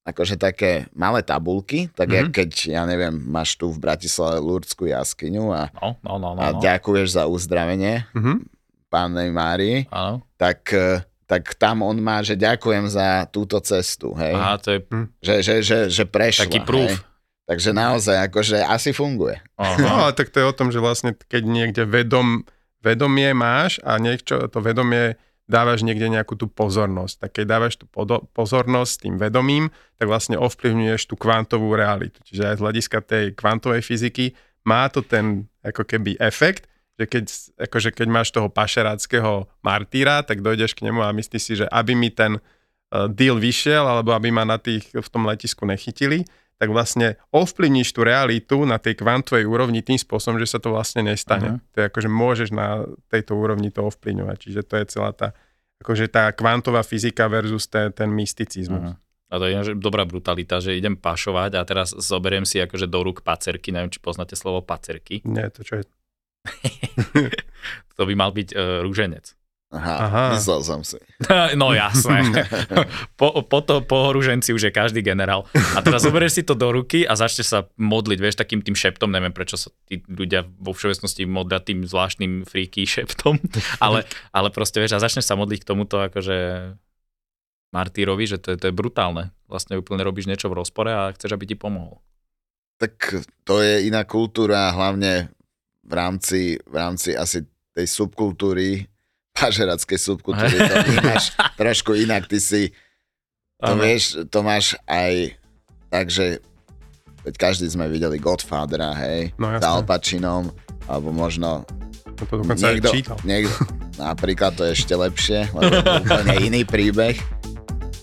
[0.04, 2.20] akože také malé tabulky, tak mm-hmm.
[2.20, 6.40] jak keď, ja neviem, máš tu v Bratislave Lurdskú jaskyňu a, No, no, no, no.
[6.40, 6.60] a no.
[6.60, 8.52] ďakuješ za uzdravenie Mhm.
[8.88, 10.22] Pánnej Márii, Áno.
[10.38, 14.38] tak, eh, tak tam on má, že ďakujem za túto cestu, hej.
[14.38, 14.80] Aha, to je
[15.18, 16.94] Že, že, že, že prešla, taký proof.
[16.94, 17.02] Hej.
[17.44, 19.42] Takže naozaj, akože asi funguje.
[19.58, 19.88] No, Aha.
[20.08, 22.46] ale tak to je o tom, že vlastne keď niekde vedom,
[22.80, 27.28] vedomie máš a niečo, to vedomie dávaš niekde nejakú tú pozornosť.
[27.28, 27.86] Tak keď dávaš tú
[28.32, 29.70] pozornosť tým vedomím,
[30.00, 32.24] tak vlastne ovplyvňuješ tú kvantovú realitu.
[32.24, 34.26] Čiže aj z hľadiska tej kvantovej fyziky
[34.64, 37.26] má to ten ako keby efekt, že keď,
[37.68, 41.98] akože keď máš toho pašeráckého martýra, tak dojdeš k nemu a myslíš si, že aby
[41.98, 46.24] mi ten uh, deal vyšiel, alebo aby ma na tých, v tom letisku nechytili,
[46.58, 51.04] tak vlastne ovplyvníš tú realitu na tej kvantovej úrovni tým spôsobom, že sa to vlastne
[51.04, 51.58] nestane.
[51.58, 51.58] Mhm.
[51.74, 54.38] To je akože môžeš na tejto úrovni to ovplyvňovať.
[54.40, 55.36] Čiže to je celá tá,
[55.84, 58.94] akože tá kvantová fyzika versus ten, ten mysticizmus.
[58.94, 59.04] Mhm.
[59.34, 63.02] A to je ináč dobrá brutalita, že idem pašovať a teraz zoberiem si akože do
[63.02, 65.26] rúk pacerky, neviem, či poznáte slovo pacerky.
[65.26, 65.84] Nie, to čo je...
[67.98, 69.38] To by mal byť uh, rúženec.
[69.74, 70.26] Aha, Aha.
[70.38, 71.02] myslel som si.
[71.60, 72.22] No jasné.
[73.20, 75.50] Po, po, to, po už je každý generál.
[75.74, 79.10] A teraz zoberieš si to do ruky a začneš sa modliť, vieš, takým tým šeptom,
[79.10, 83.42] neviem prečo sa tí ľudia vo všeobecnosti modlia tým zvláštnym freaky šeptom,
[83.82, 86.38] ale, ale proste vieš, a začneš sa modliť k tomuto akože
[87.74, 89.34] martýrovi, že to je, to je brutálne.
[89.50, 91.98] Vlastne úplne robíš niečo v rozpore a chceš, aby ti pomohol.
[92.78, 95.34] Tak to je iná kultúra, hlavne
[95.82, 98.86] v rámci, v rámci asi tej subkultúry,
[99.34, 101.24] pažerackej subkultúry, to vnímaš
[101.54, 102.26] trošku inak.
[102.26, 102.70] Ty si,
[103.58, 103.82] to Áno.
[103.82, 105.34] vieš, to máš aj
[105.88, 106.40] tak, že
[107.24, 109.82] veď každý sme videli Godfathera, hej, No s Al.
[109.82, 110.52] Pacinom,
[110.84, 111.64] alebo možno
[112.14, 113.18] To, to dokonca aj čítal.
[113.24, 113.54] niekto,
[114.02, 117.16] napríklad to je ešte lepšie, lebo to úplne iný príbeh,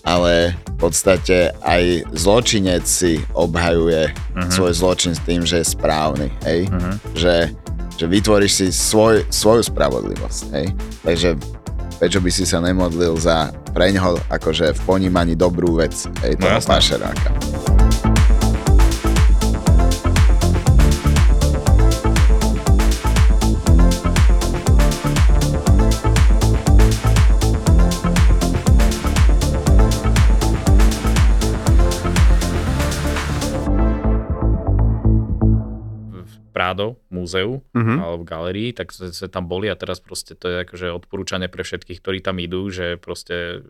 [0.01, 4.49] ale v podstate aj zločinec si obhajuje Mhm.
[4.49, 6.65] svoj zločin s tým, že je správny, hej?
[6.67, 6.91] Mhm.
[7.13, 7.33] Že,
[8.01, 10.73] že vytvoríš si svoj, svoju spravodlivosť, hej?
[11.05, 11.29] Takže
[12.01, 15.93] prečo by si sa nemodlil za preňho akože v ponímaní dobrú vec,
[16.25, 16.71] hej, No toho jasné.
[16.73, 17.29] pašeráka.
[36.61, 37.93] Prado múzeu Mhm.
[37.97, 41.65] alebo v galerii, tak sme tam boli a teraz proste to je akože odporúčanie pre
[41.65, 43.65] všetkých, ktorí tam idú, že proste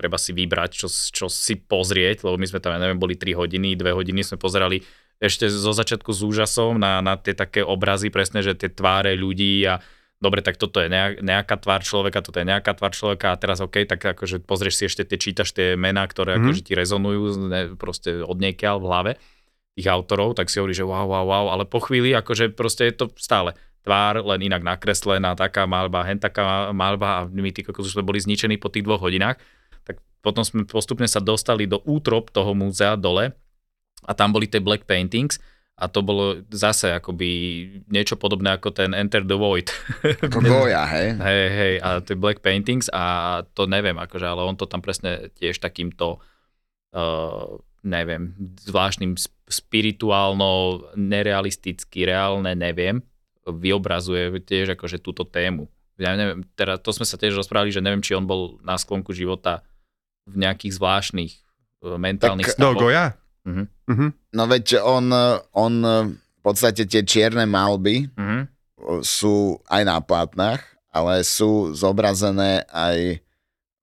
[0.00, 3.36] treba si vybrať, čo, čo si pozrieť, lebo my sme tam, ja neviem, boli 3
[3.36, 4.80] hodiny, 2 hodiny sme pozerali
[5.20, 9.60] ešte zo začiatku s úžasom na, na tie také obrazy, presne, že tie tváre ľudí
[9.68, 9.84] a
[10.16, 13.60] dobre, tak toto je nejak, nejaká tvár človeka, toto je nejaká tvár človeka a teraz
[13.60, 16.40] OK, tak akože pozrieš si ešte tie, čítaš tie mená, ktoré Mhm.
[16.40, 19.12] akože ti rezonujú ne, proste od niekiaľ v hlave
[19.78, 22.94] tých autorov, tak si hovorí, že wow, wow, wow, ale po chvíli akože proste je
[23.00, 27.88] to stále tvár, len inak nakreslená, taká malba, hen taká malba a my tí kokos
[27.88, 29.40] už boli zničení po tých dvoch hodinách,
[29.88, 33.32] tak potom sme postupne sa dostali do útrop toho múzea dole
[34.04, 35.40] a tam boli tie black paintings
[35.80, 37.28] a to bolo zase akoby
[37.88, 39.72] niečo podobné ako ten Enter the Void.
[40.28, 41.16] Goja, hej?
[41.26, 45.32] Hej, hej, a tie black paintings a to neviem, akože, ale on to tam presne
[45.40, 46.20] tiež takýmto
[46.92, 50.50] uh, neviem, zvláštnym sp- spirituálno,
[50.94, 53.02] nerealisticky, reálne, neviem,
[53.42, 55.66] vyobrazuje tiež akože túto tému.
[55.96, 59.10] Ja neviem, teda to sme sa tiež rozprávali, že neviem, či on bol na sklonku
[59.10, 59.60] života
[60.24, 61.32] v nejakých zvláštnych
[61.82, 62.82] uh, mentálnych Tak- No, stavoch.
[62.82, 63.04] Goja?
[63.42, 63.64] Mhm.
[63.86, 64.06] Mhm.
[64.30, 65.08] No veď on,
[65.50, 65.74] on
[66.14, 68.40] v podstate tie čierne malby Mhm.
[69.00, 73.20] sú aj na plátnach, ale sú zobrazené aj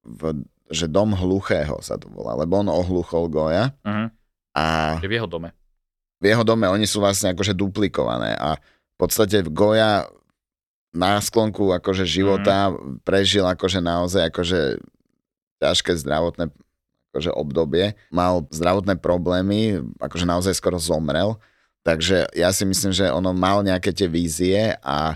[0.04, 0.22] v,
[0.68, 4.06] že dom hluchého sa to volá, lebo on ohluchol Goja Mhm.
[4.54, 4.64] a
[5.00, 5.52] Je v jeho dome.
[6.18, 10.10] v jeho dome oni sú vlastne akože duplikované a v podstate Goja
[10.92, 12.74] na sklonku akože života
[13.06, 14.82] prežil akože naozaj akože
[15.62, 16.50] ťažké zdravotné
[17.14, 17.94] akože obdobie.
[18.10, 21.38] Mal zdravotné problémy, akože naozaj skoro zomrel.
[21.82, 25.16] Takže ja si myslím, že ono mal nejaké tie vízie a,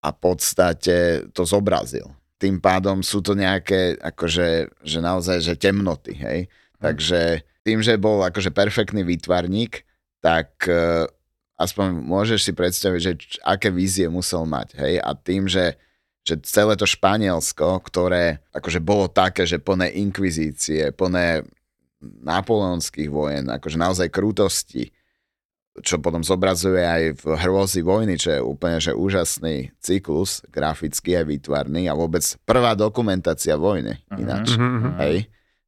[0.00, 2.08] a v podstate to zobrazil.
[2.38, 6.50] Tým pádom sú to nejaké, akože, že naozaj, že temnoty, hej.
[6.82, 9.86] Takže tým, že bol akože perfektný výtvarník,
[10.20, 11.08] tak e,
[11.56, 14.94] aspoň môžeš si predstaviť, že č- aké vízie musel mať, hej.
[15.00, 15.78] A tým, že,
[16.26, 21.46] že celé to Španielsko, ktoré akože bolo také, že plné inkvizície, plné
[22.04, 24.92] napoleonských vojen, akože naozaj krutosti,
[25.82, 31.26] čo potom zobrazuje aj v Hrôzy vojny, čo je úplne že úžasný cyklus, grafický aj
[31.26, 34.18] výtvarný a vôbec prvá dokumentácia vojny Mhm.
[34.20, 34.46] ináč.
[34.54, 34.90] Mhm.
[35.02, 35.16] Hej?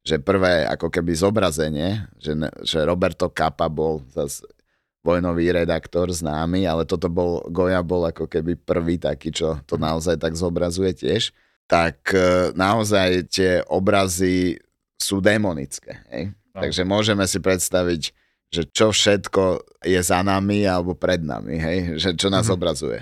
[0.07, 2.31] Že prvé ako keby zobrazenie, že,
[2.63, 4.39] že Roberto Capa bol zas
[5.03, 10.19] vojnový redaktor známy, ale toto bol, Goja bol ako keby prvý taký, čo to naozaj
[10.19, 11.31] tak zobrazuje tiež.
[11.67, 14.59] Tak e, naozaj tie obrazy
[14.95, 15.99] sú démonické.
[16.11, 16.31] Hej?
[16.55, 16.63] No.
[16.63, 18.11] Takže môžeme si predstaviť,
[18.47, 19.43] že čo všetko
[19.83, 21.77] je za nami alebo pred nami, hej?
[21.99, 22.53] Že čo nás Mhm.
[22.53, 22.99] obrazuje.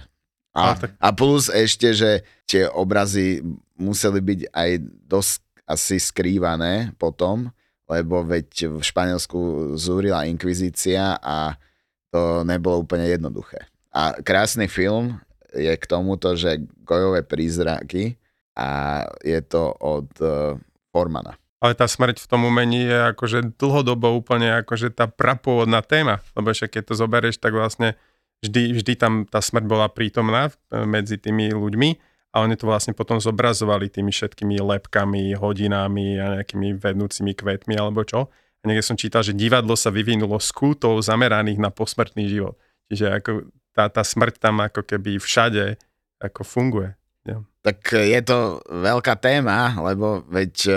[0.55, 0.71] A
[1.03, 2.11] a plus ešte, že
[2.47, 3.43] tie obrazy
[3.75, 4.69] museli byť aj
[5.03, 7.51] dosť asi skrývané potom,
[7.85, 9.37] lebo veď v Španielsku
[9.75, 11.59] zúrila inkvizícia a
[12.07, 13.67] to nebolo úplne jednoduché.
[13.91, 15.19] A krásny film
[15.51, 18.15] je k tomuto, že Gojové prízraky
[18.55, 20.55] a je to od uh,
[20.89, 21.35] Formana.
[21.65, 26.53] Ale tá smrť v tom umení je akože dlhodobo úplne akože tá prapôvodná téma, lebo
[26.53, 27.97] však keď to zoberieš, tak vlastne
[28.45, 31.89] vždy, vždy tam tá smrť bola prítomná e, medzi tými ľuďmi
[32.37, 38.05] a oni to vlastne potom zobrazovali tými všetkými lepkami, hodinami a nejakými vednúcimi kvetmi alebo
[38.05, 38.29] čo.
[38.61, 42.61] A niekde som čítal, že divadlo sa vyvinulo z kultov zameraných na posmrtný život.
[42.93, 43.31] Čiže ako
[43.73, 45.81] tá, tá smrť tam ako keby všade
[46.21, 46.93] ako funguje.
[47.65, 50.73] Tak je to veľká téma, lebo veď e,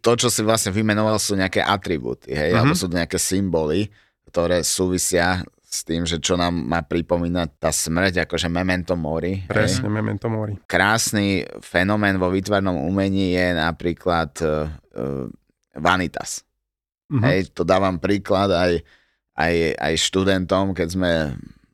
[0.00, 2.58] to, čo si vlastne vymenoval, sú nejaké atribúty, hej, Mhm.
[2.58, 3.92] alebo sú to nejaké symboly,
[4.26, 9.46] ktoré súvisia s tým, že čo nám má pripomínať tá smrť, akože memento mori.
[9.46, 9.46] hej.
[9.46, 10.58] Presne, memento mori.
[10.66, 14.66] Krásny fenomén vo výtvarnom umení je napríklad uh,
[14.98, 15.30] uh,
[15.78, 16.42] vanitas.
[17.06, 17.22] Mhm.
[17.22, 18.72] Hej, to dávam príklad aj,
[19.38, 21.10] aj, aj študentom, keď sme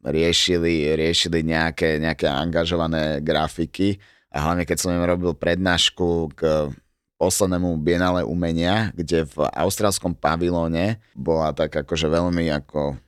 [0.04, 3.96] riešili, riešili nejaké, nejaké angažované grafiky
[4.30, 6.70] a hlavne keď som im robil prednášku k
[7.16, 13.00] poslednému Bienale umenia, kde v austrálskom pavilóne bola tak akože veľmi ako,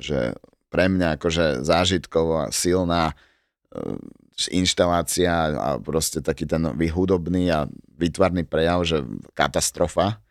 [0.00, 0.32] že
[0.72, 3.14] pre mňa akože zážitkovo silná e,
[4.48, 7.68] inštalácia a proste taký ten vyhudobný a
[8.00, 9.04] výtvarný prejav, že
[9.36, 10.24] katastrofa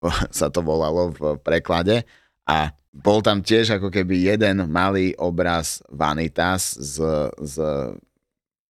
[0.32, 2.08] sa to volalo v preklade
[2.48, 6.98] a bol tam tiež ako keby jeden malý obraz Vanitas z,
[7.38, 7.54] z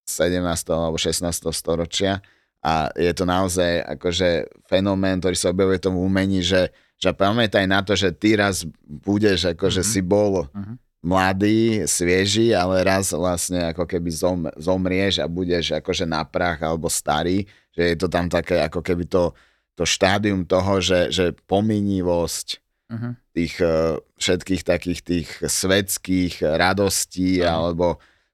[0.04, 0.42] 17.
[0.74, 1.24] alebo 16.
[1.54, 2.20] storočia
[2.60, 4.28] a je to naozaj akože
[4.64, 8.62] fenomén, ktorý sa objavuje v tom umení, že, že pamätaj na to, že ty raz
[8.84, 9.88] budeš, akože Mhm.
[9.88, 10.74] si bol Mhm.
[11.00, 16.92] mladý, svieži, ale raz vlastne ako keby zom, zomrieš a budeš akože na prach alebo
[16.92, 19.32] starý, že je to tam také ako keby to,
[19.72, 23.14] to štádium toho, že, že pominivosť Uh-huh.
[23.30, 27.70] tých eh, všetkých takých tých svetských radostí Áno.
[27.70, 27.86] alebo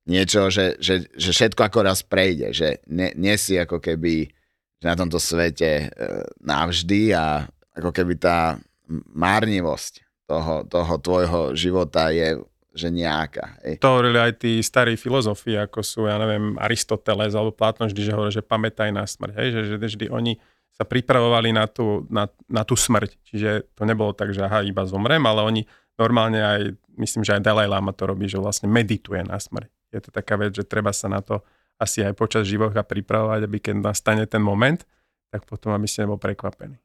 [0.06, 4.30] niečo, že, že, že všetko ako raz prejde, že nie, nie si ako keby
[4.82, 5.90] na tomto svete eh,
[6.40, 7.44] navždy a
[7.76, 8.56] ako keby tá
[9.12, 12.40] márnivosť toho, toho tvojho života je
[12.76, 13.56] že nejaká.
[13.64, 13.80] Hej.
[13.80, 18.12] To hovorili aj tí starí filozofi, ako sú, ja neviem, Aristoteles alebo Platón vždy, že
[18.12, 19.32] hovorí, že pamätaj na smrť.
[19.32, 19.48] Hej?
[19.48, 20.32] Že, že vždy oni
[20.76, 23.16] sa pripravovali na tú, na, na tú smrť.
[23.24, 25.62] Čiže to nebolo tak, že aha, iba zomrem, ale oni
[25.96, 26.60] normálne aj,
[27.00, 29.72] myslím, že aj Dalai Lama to robí, že vlastne medituje na smrť.
[29.96, 31.40] Je to taká vec, že treba sa na to
[31.80, 34.80] asi aj počas života pripravovať, aby keď nastane ten moment,
[35.28, 36.76] tak potom aby ste nebol prekvapený.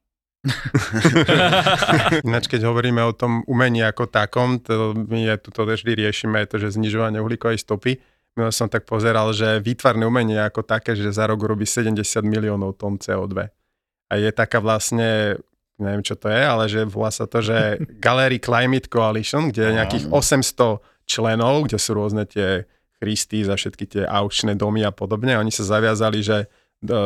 [2.28, 6.42] Ináč, keď hovoríme o tom umení ako takom, to my je tu to vždy riešime,
[6.50, 8.02] to, že znižovanie uhlíkovej stopy.
[8.34, 12.80] Minul som tak pozeral, že výtvarné umenie ako také, že za rok robí 70 miliónov
[12.80, 13.54] tón CO2.
[14.12, 15.38] A je taká vlastne,
[15.78, 19.78] neviem čo to je, ale že volá sa to, že Gallery Climate Coalition, kde je
[19.78, 22.66] nejakých 800 členov, kde sú rôzne tie
[23.02, 25.34] Christy za všetky tie aučné domy a podobne.
[25.34, 26.48] Oni sa zaviazali, že e,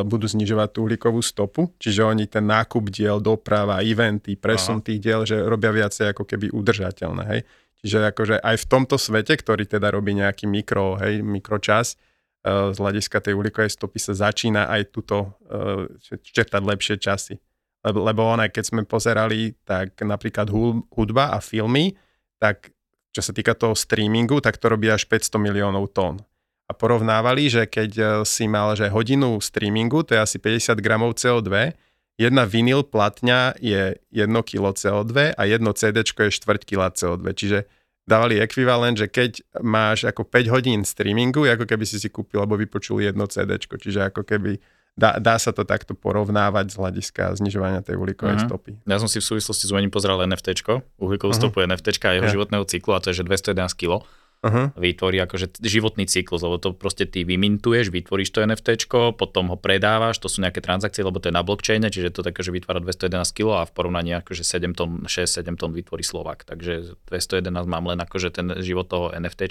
[0.04, 4.86] budú znižovať tú uhlíkovú stopu, čiže oni ten nákup diel, doprava, eventy, presun Aha.
[4.92, 7.42] tých diel, že robia viacej ako keby udržateľné, hej.
[7.80, 11.96] Čiže akože aj v tomto svete, ktorý teda robí nejaký mikro, hej, mikročas,
[12.44, 17.40] e, z hľadiska tej uhlíkovej stopy sa začína aj tuto e, čertať lepšie časy.
[17.88, 20.52] Lebo, lebo ona, keď sme pozerali, tak napríklad
[20.92, 21.96] hudba a filmy,
[22.42, 22.75] tak
[23.16, 26.20] čo sa týka toho streamingu, tak to robí až 500 miliónov tón.
[26.68, 31.16] A porovnávali, že keď e, si mal že hodinu streamingu, to je asi 50 gramov
[31.16, 31.72] CO2,
[32.20, 37.24] jedna vinyl platňa je 1 kg CO2 a jedno CD je 4 kg CO2.
[37.32, 37.60] Čiže
[38.04, 42.60] dávali ekvivalent, že keď máš ako 5 hodín streamingu, ako keby si si kúpil alebo
[42.60, 43.56] vypočul jedno CD.
[43.56, 44.60] Čiže ako keby
[44.96, 48.44] dá, dá sa to takto porovnávať z hľadiska znižovania tej uhlíkovej Mhm.
[48.48, 48.72] stopy.
[48.88, 50.56] Ja som si v súvislosti s umením pozeral NFT,
[50.98, 51.40] uhlíkovú Aha.
[51.40, 52.34] stopu NFT a jeho Ja.
[52.34, 54.02] životného cyklu a to je, že 211 kg
[54.46, 54.70] Uh-huh.
[54.78, 58.86] vytvorí akože životný cyklus, lebo to proste ty vymintuješ, vytvoríš to NFT,
[59.18, 62.46] potom ho predávaš, to sú nejaké transakcie, lebo to je na blockchaine, čiže to také,
[62.46, 66.46] že vytvára 211 kg a v porovnaní akože 7 tón, 6-7 tón vytvorí Slovak.
[66.46, 69.50] Takže 211 mám len akože ten život toho NFT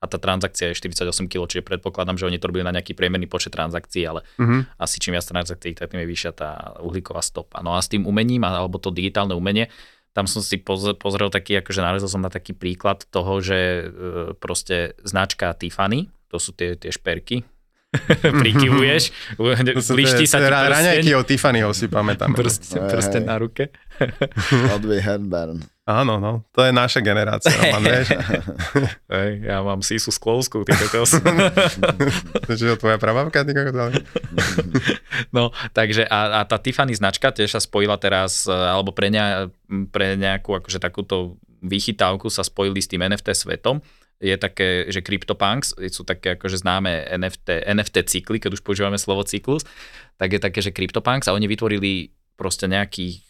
[0.00, 3.28] a tá transakcia je 48 kg, čiže predpokladám, že oni to robili na nejaký priemerný
[3.28, 4.64] počet transakcií, ale Uh-huh.
[4.80, 7.60] asi čím viac transakcií, tak tým je vyššia tá uhlíková stopa.
[7.60, 9.68] No a s tým umením, alebo to digitálne umenie,
[10.16, 13.82] tam som si poz- pozrel taký, akože narazil som na taký príklad toho, že e,
[14.40, 17.44] proste značka Tiffany, to sú tie, tie šperky,
[18.42, 19.10] prikyvuješ,
[19.90, 22.30] blíšti sa ti Ra- Raňajky prsteň, od Tiffanyho si pamätám.
[22.38, 23.74] prsteň, prsteň na ruke.
[24.74, 25.58] Audrey Hepburn.
[25.90, 28.14] Áno, no, to je naša generácia, Roman, vieš.
[29.10, 31.18] Hej, ja mám sísu sklovskú, ty kokos.
[32.46, 33.98] To je tvoja prababka, ty kokos,
[35.34, 39.50] No, takže a, a tá Tiffany značka tiež sa spojila teraz, e, alebo pre, ne,
[39.90, 43.82] pre nejakú akože takúto vychytávku sa spojili s tým NFT svetom.
[44.20, 49.24] Je také, že CryptoPunks sú také akože známe NFT, NFT cykly, keď už používame slovo
[49.24, 49.64] cyklus,
[50.20, 53.24] tak je také, že CryptoPunks a oni vytvorili proste nejakých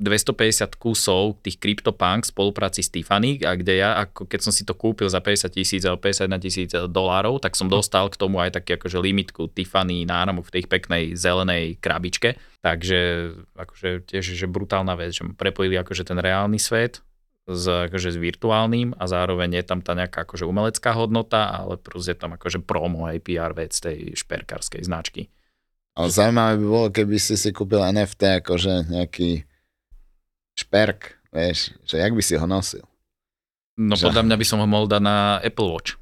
[0.00, 4.64] 250 kusov tých CryptoPunks v spolupráci s Tiffany a kde ja, ako keď som si
[4.64, 8.56] to kúpil za 50 tisíc alebo 51 tisíc dolárov, tak som dostal k tomu aj
[8.56, 12.40] taký akože limitku Tiffany náramok v tej peknej zelenej krabičke.
[12.64, 17.04] Takže akože tiež že brutálna vec, že prepojili akože ten reálny svet
[17.48, 22.14] s, akože s virtuálnym a zároveň je tam tá nejaká akože umelecká hodnota, ale proste
[22.14, 25.26] je tam akože promo aj PR vec tej šperkárskej značky.
[25.92, 29.44] Ale zaujímavé by bolo, keby si si kúpil NFT akože nejaký
[30.56, 32.84] šperk, vieš, že jak by si ho nosil.
[33.76, 35.98] No Že- podľa mňa by som ho mohol dať na Apple Watch.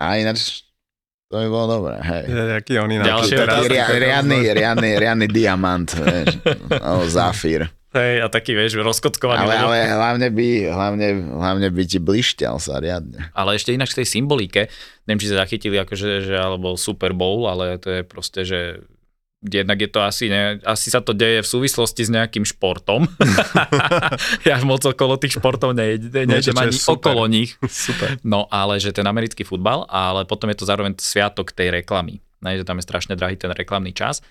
[0.00, 0.64] A ináč
[1.30, 2.24] to by bolo dobré, hej.
[2.58, 3.06] Aký on iná.
[3.06, 6.42] Ďalšie Taký ria, riadny, riadny, riadny diamant, vieš,
[6.82, 7.70] alebo zafír.
[7.90, 9.50] Hej, a taký, vieš, rozkockovaný.
[9.50, 13.34] Ale, ale hlavne, by, hlavne, hlavne by ti blišťal sa riadne.
[13.34, 14.70] Ale ešte inak k tej symbolike,
[15.10, 18.86] neviem, či sa zachytili, akože, že, alebo Super Bowl, ale to je proste, že
[19.42, 23.08] jednak je to asi, ne, asi sa to deje v súvislosti s nejakým športom.
[24.48, 27.10] ja moc okolo tých športov nejdem, nejdem ani super.
[27.10, 27.56] okolo nich.
[27.66, 28.20] Super.
[28.20, 32.20] No ale že ten americký futbal, ale potom je to zároveň sviatok tej reklamy.
[32.40, 34.24] Ne, že tam je strašne drahý ten reklamný čas.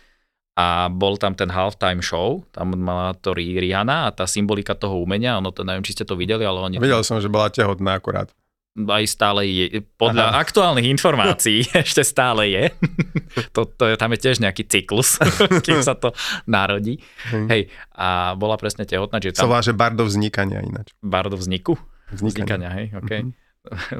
[0.59, 4.99] A bol tam ten halftime show, tam mala to Ri- Rihanna a tá symbolika toho
[4.99, 7.95] umenia, ono to neviem, či ste to videli, ale oni Videl som, že bola tehotná
[7.95, 8.27] akurát.
[8.75, 10.39] aj stále je, podľa Aha.
[10.39, 12.63] aktuálnych informácií ešte stále je.
[13.55, 15.15] to, to tam je tiež nejaký cyklus,
[15.65, 16.11] kým sa to
[16.45, 16.99] narodí.
[17.29, 17.47] Hm.
[17.47, 20.91] Hej, a bola presne tehotná, čiže Sa tam volá, že bardo vznikania ináč.
[20.99, 21.79] bardo vzniku,
[22.09, 23.31] vznikania, hej, OK, Mhm.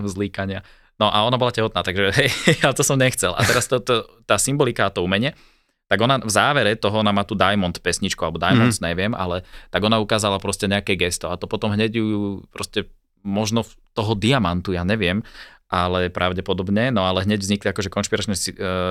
[0.02, 0.60] vzlíkania.
[0.96, 2.30] No a ona bola tehotná, takže hej,
[2.60, 3.32] ale to som nechcel.
[3.32, 5.36] A teraz to, to, tá symbolika a to umenie,
[5.90, 8.86] tak ona v závere toho, ona má tu Diamond pesničku, alebo Diamonds, Mhm.
[8.86, 8.88] mm.
[8.88, 12.08] neviem, ale tak ona ukázala proste nejaké gesto a to potom hneď ju
[12.54, 12.86] proste
[13.20, 15.26] možno toho diamantu, ja neviem,
[15.68, 18.42] ale pravdepodobne, no ale hneď vznikli akože konšpiračné e,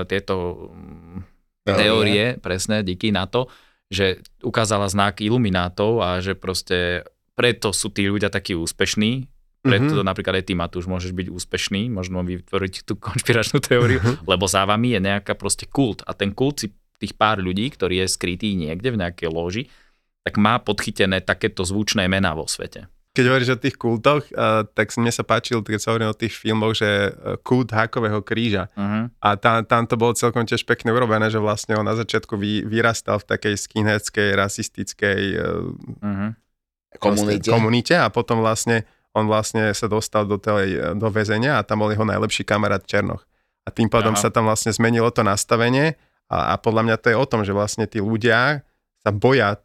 [0.05, 0.34] tieto
[0.68, 1.18] mm,
[1.64, 1.78] Teórie.
[1.78, 3.49] teórie, presne, díky na to,
[3.88, 9.90] že ukázala znak iluminátov a že proste preto sú tí ľudia takí úspešní, preto Mhm.
[9.96, 10.07] mm-hmm.
[10.07, 14.92] napríklad aj ty, Matúš, môžeš byť úspešný, možno vytvoriť tú konšpiračnú teóriu, lebo za vami
[14.92, 16.68] je nejaká proste kult a ten kult si
[16.99, 19.62] tých pár ľudí, ktorý je skrytý niekde v nejakej loži,
[20.26, 22.90] tak má podchytené takéto zvučné mená vo svete.
[23.16, 26.38] Keď hovoríš o tých kultoch, uh, tak mne sa páčil, keď sa hovorí o tých
[26.38, 28.70] filmoch, že uh, kult hákového kríža.
[28.78, 29.11] Uh-huh.
[29.18, 32.62] A tam, tam to bolo celkom tiež pekne urobené, že vlastne on na začiatku vy,
[32.68, 36.30] vyrastal v takej skinheadskej, rasistickej uh, Uh-huh.
[36.99, 37.53] Komunite.
[37.53, 41.92] komunite a potom vlastne on vlastne sa dostal do, tej, do väzenia a tam bol
[41.92, 43.28] jeho najlepší kamarát Černoch.
[43.66, 44.22] A tým pádom Aha.
[44.24, 47.57] sa tam vlastne zmenilo to nastavenie a, a podľa mňa to je o tom, že
[47.57, 48.62] vlastne tí ľudia
[49.01, 49.61] sa boja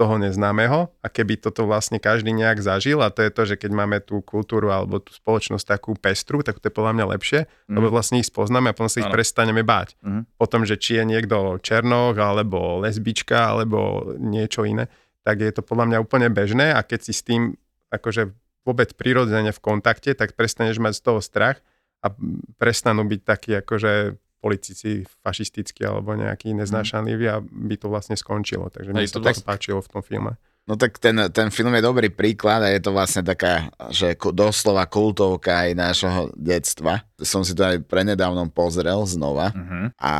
[0.00, 3.70] toho neznámeho a keby toto vlastne každý nejak zažil a to je to, že keď
[3.76, 7.76] máme tú kultúru alebo tú spoločnosť takú pestru, tak to je podľa mňa lepšie, Mhm.
[7.76, 10.00] lebo vlastne ich spoznáme a potom sa ich prestaneme báť.
[10.00, 10.40] Mhm.
[10.40, 14.88] Potom, že či je niekto černoch alebo lesbička alebo niečo iné,
[15.20, 17.60] tak je to podľa mňa úplne bežné a keď si s tým
[17.92, 18.32] akože
[18.64, 21.60] vôbec prirodzene v kontakte, tak prestaneš mať z toho strach
[22.00, 22.08] a
[22.56, 28.66] prestanú byť takí akože politici fašistickí alebo nejakí neznášanliví a by to vlastne skončilo.
[28.66, 30.32] Takže mne Hej, sa to tak vlastne- páčilo v tom filme.
[30.64, 34.86] No tak ten, ten film je dobrý príklad a je to vlastne taká, že doslova
[34.86, 37.02] kultovka aj nášho detstva.
[37.16, 39.50] Som si to aj prenedávnom pozrel znova.
[39.50, 39.88] Uh-huh.
[39.96, 40.12] A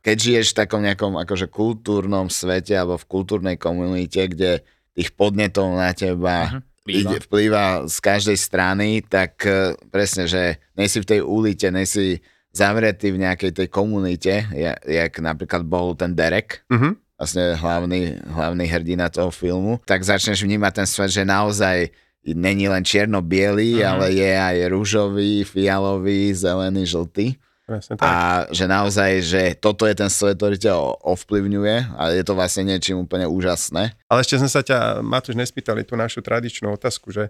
[0.00, 4.64] keď žiješ v takom nejakom akože kultúrnom svete alebo v kultúrnej komunite, kde
[4.96, 6.60] tých podnetov na teba Mhm.
[6.80, 7.00] Vplýva.
[7.04, 12.24] ide, vplýva z každej strany, tak eh, presne, že nejsi v tej ulite, nejsi
[12.58, 16.98] zavretý v nejakej tej komunite, ja- jak napríklad bol ten Derek, Mhm.
[17.14, 21.94] vlastne hlavný, hlavný hrdina toho filmu, tak začneš vnímať ten svet, že naozaj
[22.28, 23.86] není len čierno-biely, Mhm.
[23.86, 27.38] ale je aj rúžový, fialový, zelený, žltý.
[27.64, 28.08] Presne tak.
[28.08, 28.12] A
[28.48, 30.72] že naozaj, že toto je ten svet, ktorý ťa
[31.04, 33.92] ovplyvňuje a je to vlastne niečím úplne úžasné.
[34.08, 37.28] Ale ešte sme sa ťa, Matúš, nespýtali tú našu tradičnú otázku, že,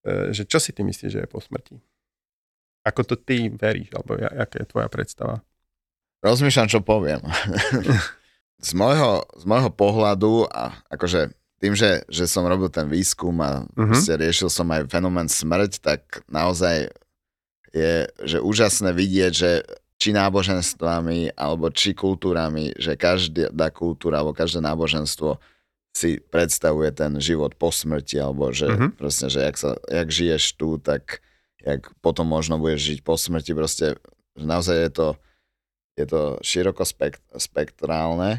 [0.00, 1.76] e, že čo si ty myslíš, že je po smrti?
[2.86, 5.42] Ako to ty veríš, alebo ja- aká je tvoja predstava?
[6.22, 7.18] Rozmýšľam, čo poviem.
[8.58, 13.64] z, môjho, z môjho pohľadu a akože tým, že, že som robil ten výskum a
[13.74, 13.90] Mhm.
[13.90, 14.16] mm-hmm.
[14.18, 16.92] riešil som aj fenomén smrť, tak naozaj
[17.70, 19.50] je že úžasné vidieť, že
[19.96, 25.40] či náboženstvami alebo či kultúrami, že každá kultúra alebo každé náboženstvo
[25.90, 28.72] si predstavuje ten život po smrti, alebo že Mhm.
[28.72, 28.90] mm-hmm.
[28.94, 31.24] proste, že jak, sa, jak žiješ tu, tak
[31.66, 33.98] jak potom možno budeš žiť po smrti, proste
[34.38, 35.08] že naozaj je to,
[35.98, 38.38] je to široko spekt, spektrálne,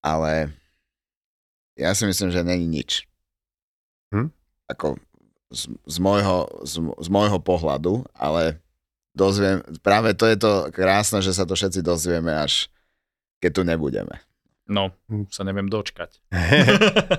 [0.00, 0.56] ale
[1.76, 3.04] ja si myslím, že není nič.
[4.14, 4.32] Hm?
[4.72, 4.96] Ako
[5.52, 8.64] z, z, môjho, z, z môjho pohľadu, ale
[9.12, 12.72] dozviem, práve to je to krásne, že sa to všetci dozvieme až
[13.40, 14.16] keď tu nebudeme.
[14.66, 15.30] No, Hm.
[15.30, 16.18] sa neviem dočkať.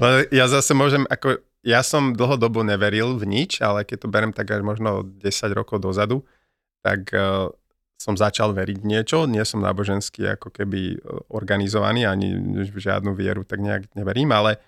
[0.02, 4.32] Ale ja zase môžem, ako ja som dlhodobo neveril v nič, ale keď to berem
[4.32, 6.24] tak až možno 10 rokov dozadu,
[6.80, 7.52] tak uh,
[8.00, 12.40] som začal veriť niečo, nie som náboženský ako keby uh, organizovaný, ani
[12.72, 14.64] žiadnu vieru tak nejak neverím, ale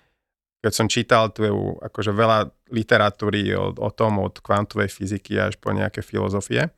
[0.60, 1.48] keď som čítal tu
[1.80, 6.68] akože veľa literatúry o, o tom, od kvantovej fyziky až po nejaké filozofie,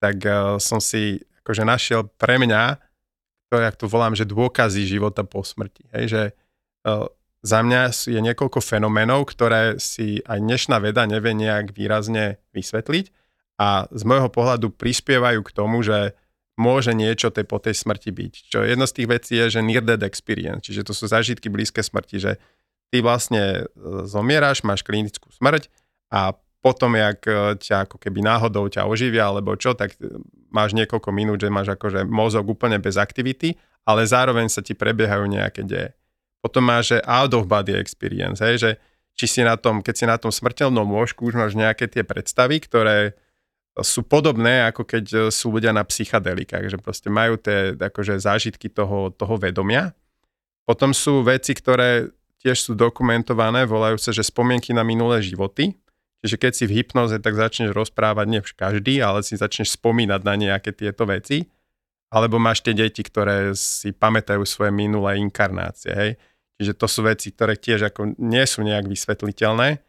[0.00, 2.80] tak uh, som si akože našiel pre mňa,
[3.52, 5.84] to, jak to volám, že dôkazy života po smrti.
[5.92, 6.22] Hej, že
[6.88, 13.06] uh, za mňa je niekoľko fenoménov, ktoré si aj dnešná veda nevie nejak výrazne vysvetliť
[13.60, 16.16] a z môjho pohľadu prispievajú k tomu, že
[16.60, 18.32] môže niečo tej, po tej smrti byť.
[18.52, 21.80] Čo jedno z tých vecí je, že near death experience, čiže to sú zážitky blízke
[21.80, 22.32] smrti, že
[22.92, 25.72] ty vlastne e, zomieráš, máš klinickú smrť
[26.12, 30.20] a potom, jak e, ťa ako keby náhodou ťa oživia alebo čo, tak e,
[30.52, 33.56] máš niekoľko minút, že máš akože mozog úplne bez aktivity,
[33.88, 35.96] ale zároveň sa ti prebiehajú nejaké deje.
[36.40, 38.70] Potom máš že out of body experience, hej, že
[39.14, 42.56] či si na tom, keď si na tom smrteľnom lôžku už máš nejaké tie predstavy,
[42.64, 43.12] ktoré
[43.78, 49.12] sú podobné, ako keď sú ľudia na psychadelikách, že proste majú tie akože zážitky toho,
[49.12, 49.92] toho vedomia.
[50.64, 52.10] Potom sú veci, ktoré
[52.40, 55.76] tiež sú dokumentované, volajú sa, že spomienky na minulé životy.
[56.20, 60.34] Čiže keď si v hypnoze, tak začneš rozprávať, nie každý, ale si začneš spomínať na
[60.36, 61.48] nejaké tieto veci.
[62.12, 65.92] Alebo máš tie deti, ktoré si pamätajú svoje minulé inkarnácie.
[65.94, 66.10] Hej?
[66.60, 69.80] Čiže to sú veci, ktoré tiež ako nie sú nejak vysvetliteľné.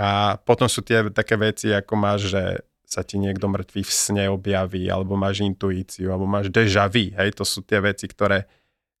[0.00, 4.24] A potom sú tie také veci, ako máš, že sa ti niekto mŕtvý v sne
[4.32, 7.12] objaví, alebo máš intuíciu, alebo máš deja vu.
[7.12, 7.36] Hej?
[7.36, 8.48] To sú tie veci, ktoré,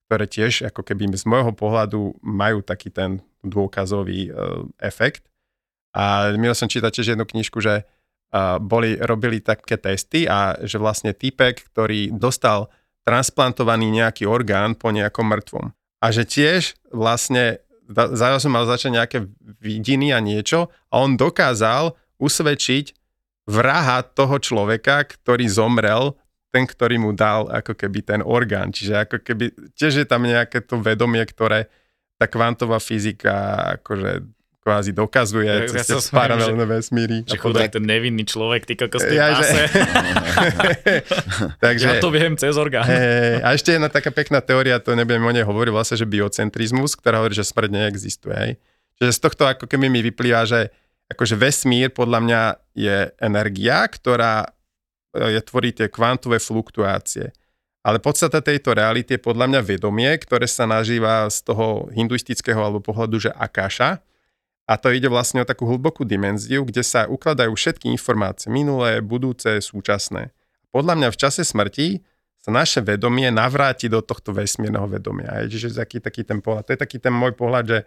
[0.04, 5.24] ktoré tiež ako keby z môjho pohľadu majú taký ten dôkazový uh, efekt.
[5.96, 10.76] A miel som čítať tiež jednu knižku, že uh, boli, robili také testy a že
[10.76, 12.68] vlastne týpek, ktorý dostal
[13.08, 15.77] transplantovaný nejaký orgán po nejakom mŕtvom.
[15.98, 19.18] A že tiež vlastne zrazu mal začať nejaké
[19.58, 22.94] vidiny a niečo a on dokázal usvedčiť
[23.48, 26.12] vraha toho človeka, ktorý zomrel,
[26.52, 28.72] ten, ktorý mu dal ako keby ten orgán.
[28.72, 31.72] Čiže ako keby, tiež je tam nejaké to vedomie, ktoré
[32.20, 34.26] tá kvantová fyzika akože
[34.62, 37.24] kvázi dokazuje ja, cez ja paralelné vesmíry.
[37.24, 39.48] Že chudák ten nevinný človek, ty kokos ja, že...
[41.64, 42.84] Takže, ja to viem cez orgán.
[42.84, 46.98] Hey, a ešte jedna taká pekná teória, to nebudem o nej hovoriť, vlastne, že biocentrizmus,
[46.98, 48.36] ktorá hovorí, že smrť neexistuje.
[48.36, 48.52] Hej.
[48.98, 50.74] Čiže z tohto ako keby mi vyplýva, že
[51.08, 52.40] akože vesmír podľa mňa
[52.76, 54.44] je energia, ktorá
[55.14, 57.32] e, je, tvorí tie kvantové fluktuácie.
[57.80, 62.84] Ale podstata tejto reality je podľa mňa vedomie, ktoré sa nažíva z toho hinduistického alebo
[62.84, 64.02] pohľadu, že akáša.
[64.68, 69.64] A to ide vlastne o takú hlbokú dimenziu, kde sa ukladajú všetky informácie, minulé, budúce,
[69.64, 70.36] súčasné.
[70.68, 72.04] Podľa mňa v čase smrti
[72.36, 75.40] sa naše vedomie navráti do tohto vesmírneho vedomia.
[75.48, 76.68] Čiže taký, taký ten pohľad.
[76.68, 77.78] To je taký ten môj pohľad, že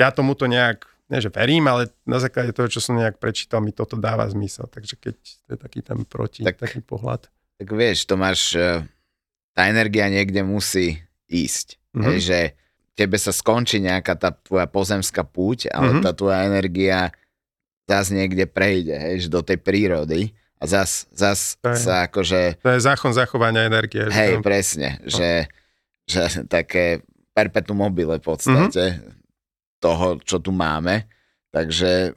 [0.00, 3.70] ja tomuto nejak nie že verím, ale na základe toho, čo som nejak prečítal, mi
[3.70, 4.66] toto dáva zmysel.
[4.66, 5.16] Takže keď
[5.46, 7.30] to je taký ten proti, tak, taký pohľad.
[7.62, 8.82] Tak vieš, to máš, e,
[9.54, 10.98] tá energia niekde musí
[11.30, 11.78] ísť.
[11.94, 12.04] Mm-hmm.
[12.10, 12.38] Hej, že
[12.96, 16.04] tebe sa skončí nejaká tá tvoja pozemská púť, ale mm-hmm.
[16.04, 17.12] tá tvoja energia
[17.86, 22.58] zás niekde prejde, hej, do tej prírody a zás, zás to je, sa akože...
[22.64, 24.08] To je zákon zachovania energie.
[24.08, 24.42] Hej, že?
[24.42, 25.12] presne, no.
[25.12, 25.30] že,
[26.08, 27.04] že také
[27.36, 28.84] perpetuum mobile v podstate.
[28.96, 29.16] Mm-hmm
[29.80, 31.06] toho, čo tu máme.
[31.52, 32.16] Takže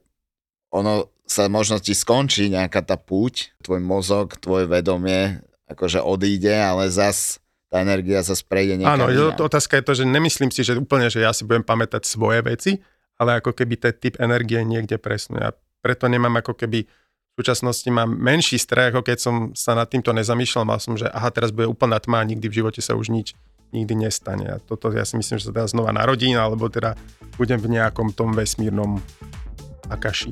[0.73, 6.89] ono sa možno ti skončí nejaká tá púť, tvoj mozog, tvoje vedomie akože odíde, ale
[6.89, 7.37] zas
[7.69, 9.37] tá energia sa prejde niekam Áno, inám.
[9.45, 12.71] otázka je to, že nemyslím si, že úplne, že ja si budem pamätať svoje veci,
[13.21, 15.37] ale ako keby ten typ energie niekde presnú.
[15.37, 19.87] Ja preto nemám ako keby v súčasnosti mám menší strach, ako keď som sa nad
[19.87, 22.99] týmto nezamýšľal, mal som, že aha, teraz bude úplná tma a nikdy v živote sa
[22.99, 23.31] už nič
[23.69, 24.49] nikdy nestane.
[24.49, 26.97] A toto ja si myslím, že sa teda znova narodím, alebo teda
[27.37, 28.97] budem v nejakom tom vesmírnom
[29.89, 30.31] akaši.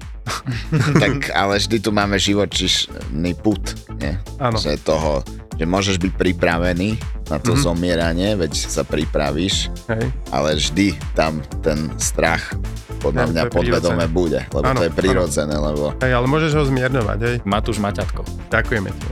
[1.04, 3.62] tak ale vždy tu máme živočišný put,
[4.00, 4.14] nie?
[4.38, 4.58] Áno.
[4.58, 5.26] Že toho,
[5.58, 6.98] že môžeš byť pripravený
[7.28, 7.66] na to mm-hmm.
[7.66, 10.14] zomieranie, veď sa pripravíš, Hej.
[10.32, 12.56] ale vždy tam ten strach
[12.98, 15.94] podľa mňa podvedome bude, lebo ano, to je prirodzené, lebo...
[16.02, 17.36] Hej, ale môžeš ho zmierňovať, hej.
[17.46, 18.26] Matúš Maťatko.
[18.50, 19.08] Ďakujeme ti.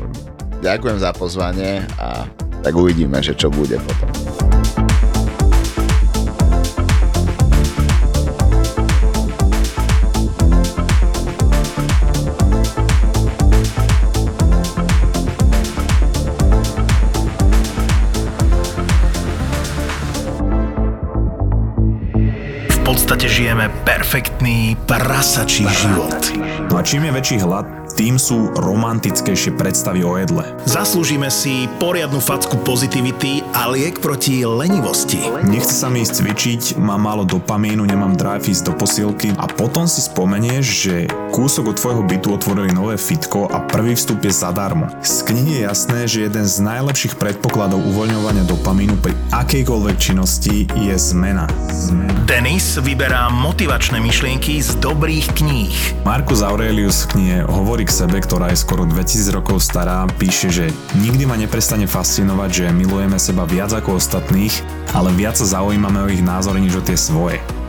[0.65, 2.25] Ďakujem za pozvanie a
[2.65, 4.24] tak uvidíme, že čo bude potom.
[23.85, 26.17] Perfektný prasačí život.
[26.71, 30.43] No a čím je väčší hlad, tým sú romantickejšie predstavy o jedle.
[30.67, 35.23] Zaslúžime si poriadnu facku pozitivity a liek proti lenivosti.
[35.47, 39.87] Nechce sa mi ísť cvičiť, mám málo dopamínu, nemám drive ísť do posilky a potom
[39.87, 40.95] si spomenieš, že
[41.35, 44.87] kúsok od tvojho bytu otvorili nové fitko a prvý vstup je zadarmo.
[45.03, 50.95] Z knihy je jasné, že jeden z najlepších predpokladov uvoľňovania dopamínu pri akejkoľvek činnosti je
[50.95, 51.51] zmena.
[52.23, 55.75] Denis vyberá motivačné myšlienky z dobrých kníh.
[56.07, 60.65] Markus Aurelius v knihe hovorí k sebe, ktorá je skoro 2000 rokov stará, píše, že
[61.03, 64.55] nikdy ma neprestane fascinovať, že milujeme seba viac ako ostatných,
[64.95, 67.43] ale viac sa zaujímame o ich názory než o tie svoje.